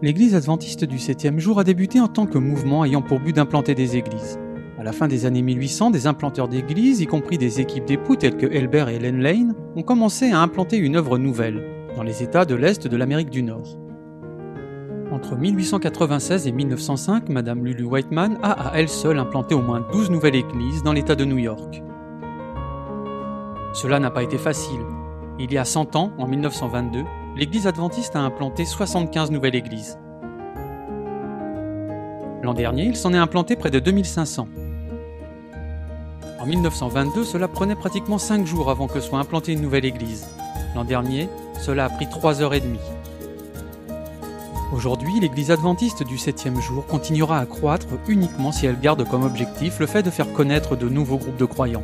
L'Église 0.01 0.35
adventiste 0.35 0.83
du 0.83 0.97
7e 0.97 1.39
jour 1.39 1.59
a 1.59 1.63
débuté 1.63 2.01
en 2.01 2.09
tant 2.09 2.25
que 2.25 2.37
mouvement 2.37 2.83
ayant 2.83 3.01
pour 3.01 3.19
but 3.19 3.33
d'implanter 3.33 3.73
des 3.73 3.95
églises. 3.95 4.37
À 4.77 4.83
la 4.83 4.91
fin 4.91 5.07
des 5.07 5.25
années 5.25 5.41
1800, 5.41 5.91
des 5.91 6.07
implanteurs 6.07 6.49
d'églises, 6.49 6.99
y 6.99 7.07
compris 7.07 7.37
des 7.37 7.61
équipes 7.61 7.85
d'époux 7.85 8.17
telles 8.17 8.35
que 8.35 8.47
Elbert 8.47 8.89
et 8.89 8.95
Helen 8.95 9.21
Lane, 9.21 9.55
ont 9.75 9.83
commencé 9.83 10.31
à 10.31 10.41
implanter 10.41 10.77
une 10.77 10.97
œuvre 10.97 11.17
nouvelle 11.17 11.63
dans 11.95 12.03
les 12.03 12.21
États 12.21 12.43
de 12.43 12.55
l'Est 12.55 12.85
de 12.87 12.97
l'Amérique 12.97 13.29
du 13.29 13.43
Nord. 13.43 13.77
Entre 15.13 15.35
1896 15.35 16.47
et 16.47 16.51
1905, 16.51 17.29
Madame 17.29 17.63
Lulu 17.63 17.83
Whiteman 17.83 18.39
a 18.41 18.69
à 18.69 18.79
elle 18.79 18.89
seule 18.89 19.19
implanté 19.19 19.53
au 19.53 19.61
moins 19.61 19.85
12 19.91 20.09
nouvelles 20.09 20.37
églises 20.37 20.81
dans 20.81 20.91
l'État 20.91 21.13
de 21.13 21.23
New 21.23 21.37
York. 21.37 21.83
Cela 23.75 23.99
n'a 23.99 24.09
pas 24.09 24.23
été 24.23 24.39
facile. 24.39 24.81
Il 25.37 25.53
y 25.53 25.59
a 25.59 25.65
100 25.65 25.95
ans, 25.95 26.13
en 26.17 26.27
1922, 26.27 27.03
l'Église 27.37 27.67
adventiste 27.67 28.15
a 28.15 28.21
implanté 28.21 28.65
75 28.65 29.29
nouvelles 29.29 29.53
églises. 29.53 29.99
L'an 32.41 32.55
dernier, 32.55 32.85
il 32.85 32.95
s'en 32.95 33.13
est 33.13 33.17
implanté 33.17 33.55
près 33.55 33.69
de 33.69 33.77
2500. 33.77 34.47
En 36.39 36.45
1922, 36.47 37.23
cela 37.23 37.47
prenait 37.47 37.75
pratiquement 37.75 38.17
5 38.17 38.47
jours 38.47 38.71
avant 38.71 38.87
que 38.87 38.99
soit 38.99 39.19
implantée 39.19 39.53
une 39.53 39.61
nouvelle 39.61 39.85
église. 39.85 40.27
L'an 40.75 40.85
dernier, 40.85 41.29
cela 41.61 41.85
a 41.85 41.89
pris 41.89 42.09
3 42.09 42.41
heures 42.41 42.55
et 42.55 42.61
demie. 42.61 42.79
Aujourd'hui, 44.73 45.19
l'Église 45.19 45.51
adventiste 45.51 46.01
du 46.01 46.17
septième 46.17 46.59
jour 46.59 46.87
continuera 46.87 47.37
à 47.37 47.45
croître 47.45 47.85
uniquement 48.07 48.51
si 48.51 48.65
elle 48.65 48.79
garde 48.79 49.07
comme 49.07 49.23
objectif 49.23 49.79
le 49.79 49.85
fait 49.85 50.01
de 50.01 50.09
faire 50.09 50.33
connaître 50.33 50.75
de 50.75 50.89
nouveaux 50.89 51.17
groupes 51.17 51.37
de 51.37 51.45
croyants. 51.45 51.83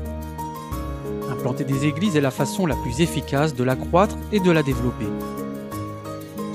Implanter 1.30 1.66
des 1.66 1.86
églises 1.86 2.16
est 2.16 2.22
la 2.22 2.32
façon 2.32 2.66
la 2.66 2.76
plus 2.76 3.02
efficace 3.02 3.54
de 3.54 3.64
la 3.64 3.76
croître 3.76 4.18
et 4.32 4.40
de 4.40 4.50
la 4.50 4.64
développer. 4.64 5.06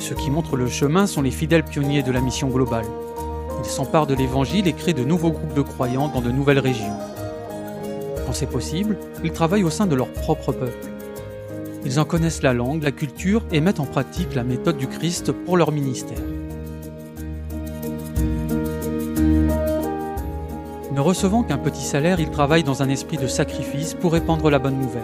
Ceux 0.01 0.17
qui 0.17 0.33
montrent 0.33 0.57
le 0.57 0.67
chemin 0.67 1.07
sont 1.07 1.23
les 1.23 1.31
fidèles 1.31 1.65
pionniers 1.65 2.03
de 2.03 2.11
la 2.11 2.21
mission 2.21 2.49
globale. 2.49 2.87
Ils 3.63 3.71
s'emparent 3.71 4.09
de 4.09 4.17
l'Évangile 4.17 4.67
et 4.67 4.73
créent 4.73 4.93
de 4.93 5.05
nouveaux 5.05 5.31
groupes 5.31 5.55
de 5.55 5.63
croyants 5.63 6.09
dans 6.09 6.21
de 6.21 6.33
nouvelles 6.33 6.59
régions. 6.59 6.99
Quand 8.27 8.33
c'est 8.33 8.51
possible, 8.51 8.99
ils 9.23 9.33
travaillent 9.33 9.63
au 9.63 9.71
sein 9.71 9.87
de 9.87 9.95
leur 9.95 10.13
propre 10.13 10.51
peuple. 10.51 10.94
Ils 11.85 12.01
en 12.01 12.05
connaissent 12.05 12.43
la 12.43 12.55
langue, 12.55 12.83
la 12.83 12.93
culture 12.93 13.43
et 13.53 13.61
mettent 13.61 13.81
en 13.81 13.85
pratique 13.85 14.35
la 14.35 14.43
méthode 14.43 14.79
du 14.79 14.87
Christ 14.87 15.33
pour 15.33 15.57
leur 15.57 15.71
ministère. 15.71 16.19
Ne 20.93 21.01
recevant 21.01 21.43
qu'un 21.43 21.59
petit 21.59 21.83
salaire, 21.83 22.21
ils 22.21 22.31
travaillent 22.31 22.63
dans 22.63 22.83
un 22.83 22.89
esprit 22.89 23.19
de 23.19 23.27
sacrifice 23.27 23.95
pour 23.95 24.13
répandre 24.13 24.49
la 24.49 24.59
bonne 24.59 24.81
nouvelle. 24.81 25.03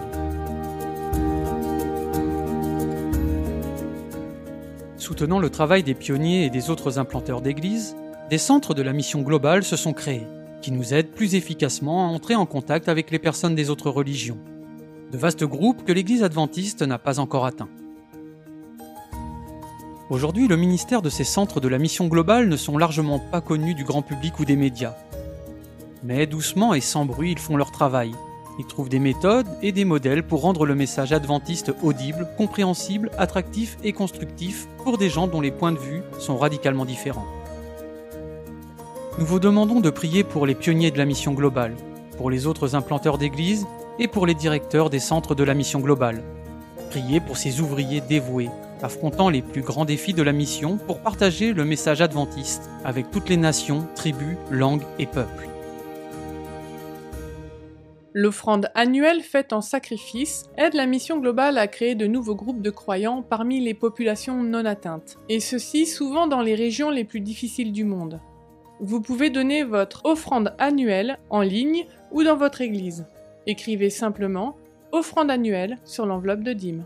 Soutenant 4.96 5.40
le 5.40 5.50
travail 5.50 5.82
des 5.82 5.94
pionniers 5.94 6.44
et 6.44 6.50
des 6.50 6.70
autres 6.70 6.98
implanteurs 6.98 7.42
d'églises, 7.42 7.96
des 8.30 8.38
centres 8.38 8.72
de 8.72 8.82
la 8.82 8.92
mission 8.92 9.22
globale 9.22 9.64
se 9.64 9.76
sont 9.76 9.92
créés, 9.92 10.26
qui 10.62 10.70
nous 10.70 10.94
aident 10.94 11.10
plus 11.10 11.34
efficacement 11.34 12.06
à 12.06 12.08
entrer 12.08 12.36
en 12.36 12.46
contact 12.46 12.88
avec 12.88 13.10
les 13.10 13.18
personnes 13.18 13.56
des 13.56 13.68
autres 13.68 13.90
religions. 13.90 14.38
De 15.12 15.18
vastes 15.18 15.44
groupes 15.44 15.84
que 15.84 15.90
l'Église 15.90 16.22
adventiste 16.22 16.82
n'a 16.82 16.98
pas 16.98 17.18
encore 17.18 17.44
atteints. 17.44 17.68
Aujourd'hui, 20.08 20.46
le 20.46 20.56
ministère 20.56 21.02
de 21.02 21.10
ces 21.10 21.24
centres 21.24 21.60
de 21.60 21.66
la 21.66 21.78
mission 21.78 22.06
globale 22.06 22.48
ne 22.48 22.56
sont 22.56 22.78
largement 22.78 23.18
pas 23.18 23.40
connus 23.40 23.74
du 23.74 23.82
grand 23.82 24.02
public 24.02 24.38
ou 24.38 24.44
des 24.44 24.54
médias. 24.54 24.94
Mais 26.04 26.28
doucement 26.28 26.74
et 26.74 26.80
sans 26.80 27.06
bruit, 27.06 27.32
ils 27.32 27.40
font 27.40 27.56
leur 27.56 27.72
travail. 27.72 28.12
Ils 28.60 28.66
trouvent 28.66 28.88
des 28.88 29.00
méthodes 29.00 29.48
et 29.62 29.72
des 29.72 29.84
modèles 29.84 30.22
pour 30.22 30.42
rendre 30.42 30.64
le 30.64 30.76
message 30.76 31.12
adventiste 31.12 31.74
audible, 31.82 32.28
compréhensible, 32.36 33.10
attractif 33.18 33.78
et 33.82 33.92
constructif 33.92 34.68
pour 34.84 34.96
des 34.96 35.10
gens 35.10 35.26
dont 35.26 35.40
les 35.40 35.50
points 35.50 35.72
de 35.72 35.78
vue 35.78 36.02
sont 36.20 36.36
radicalement 36.36 36.84
différents. 36.84 37.26
Nous 39.18 39.26
vous 39.26 39.40
demandons 39.40 39.80
de 39.80 39.90
prier 39.90 40.22
pour 40.22 40.46
les 40.46 40.54
pionniers 40.54 40.92
de 40.92 40.98
la 40.98 41.04
mission 41.04 41.32
globale, 41.32 41.74
pour 42.16 42.30
les 42.30 42.46
autres 42.46 42.76
implanteurs 42.76 43.18
d'églises 43.18 43.66
et 44.00 44.08
pour 44.08 44.26
les 44.26 44.34
directeurs 44.34 44.90
des 44.90 44.98
centres 44.98 45.34
de 45.34 45.44
la 45.44 45.54
mission 45.54 45.78
globale. 45.78 46.22
Priez 46.88 47.20
pour 47.20 47.36
ces 47.36 47.60
ouvriers 47.60 48.00
dévoués, 48.00 48.48
affrontant 48.82 49.28
les 49.28 49.42
plus 49.42 49.60
grands 49.60 49.84
défis 49.84 50.14
de 50.14 50.22
la 50.22 50.32
mission 50.32 50.78
pour 50.78 51.00
partager 51.00 51.52
le 51.52 51.64
message 51.66 52.00
adventiste 52.00 52.68
avec 52.84 53.10
toutes 53.10 53.28
les 53.28 53.36
nations, 53.36 53.86
tribus, 53.94 54.36
langues 54.50 54.84
et 54.98 55.06
peuples. 55.06 55.48
L'offrande 58.12 58.70
annuelle 58.74 59.20
faite 59.20 59.52
en 59.52 59.60
sacrifice 59.60 60.46
aide 60.56 60.74
la 60.74 60.86
mission 60.86 61.18
globale 61.18 61.58
à 61.58 61.68
créer 61.68 61.94
de 61.94 62.08
nouveaux 62.08 62.34
groupes 62.34 62.62
de 62.62 62.70
croyants 62.70 63.22
parmi 63.22 63.60
les 63.60 63.74
populations 63.74 64.42
non 64.42 64.64
atteintes, 64.64 65.18
et 65.28 65.38
ceci 65.38 65.86
souvent 65.86 66.26
dans 66.26 66.42
les 66.42 66.56
régions 66.56 66.90
les 66.90 67.04
plus 67.04 67.20
difficiles 67.20 67.70
du 67.70 67.84
monde. 67.84 68.18
Vous 68.80 69.00
pouvez 69.00 69.30
donner 69.30 69.62
votre 69.62 70.06
offrande 70.06 70.54
annuelle 70.58 71.18
en 71.28 71.42
ligne 71.42 71.86
ou 72.10 72.24
dans 72.24 72.36
votre 72.36 72.62
église. 72.62 73.06
Écrivez 73.46 73.90
simplement 73.90 74.56
offrande 74.92 75.30
annuelle 75.30 75.78
sur 75.84 76.06
l'enveloppe 76.06 76.42
de 76.42 76.52
dîmes. 76.52 76.84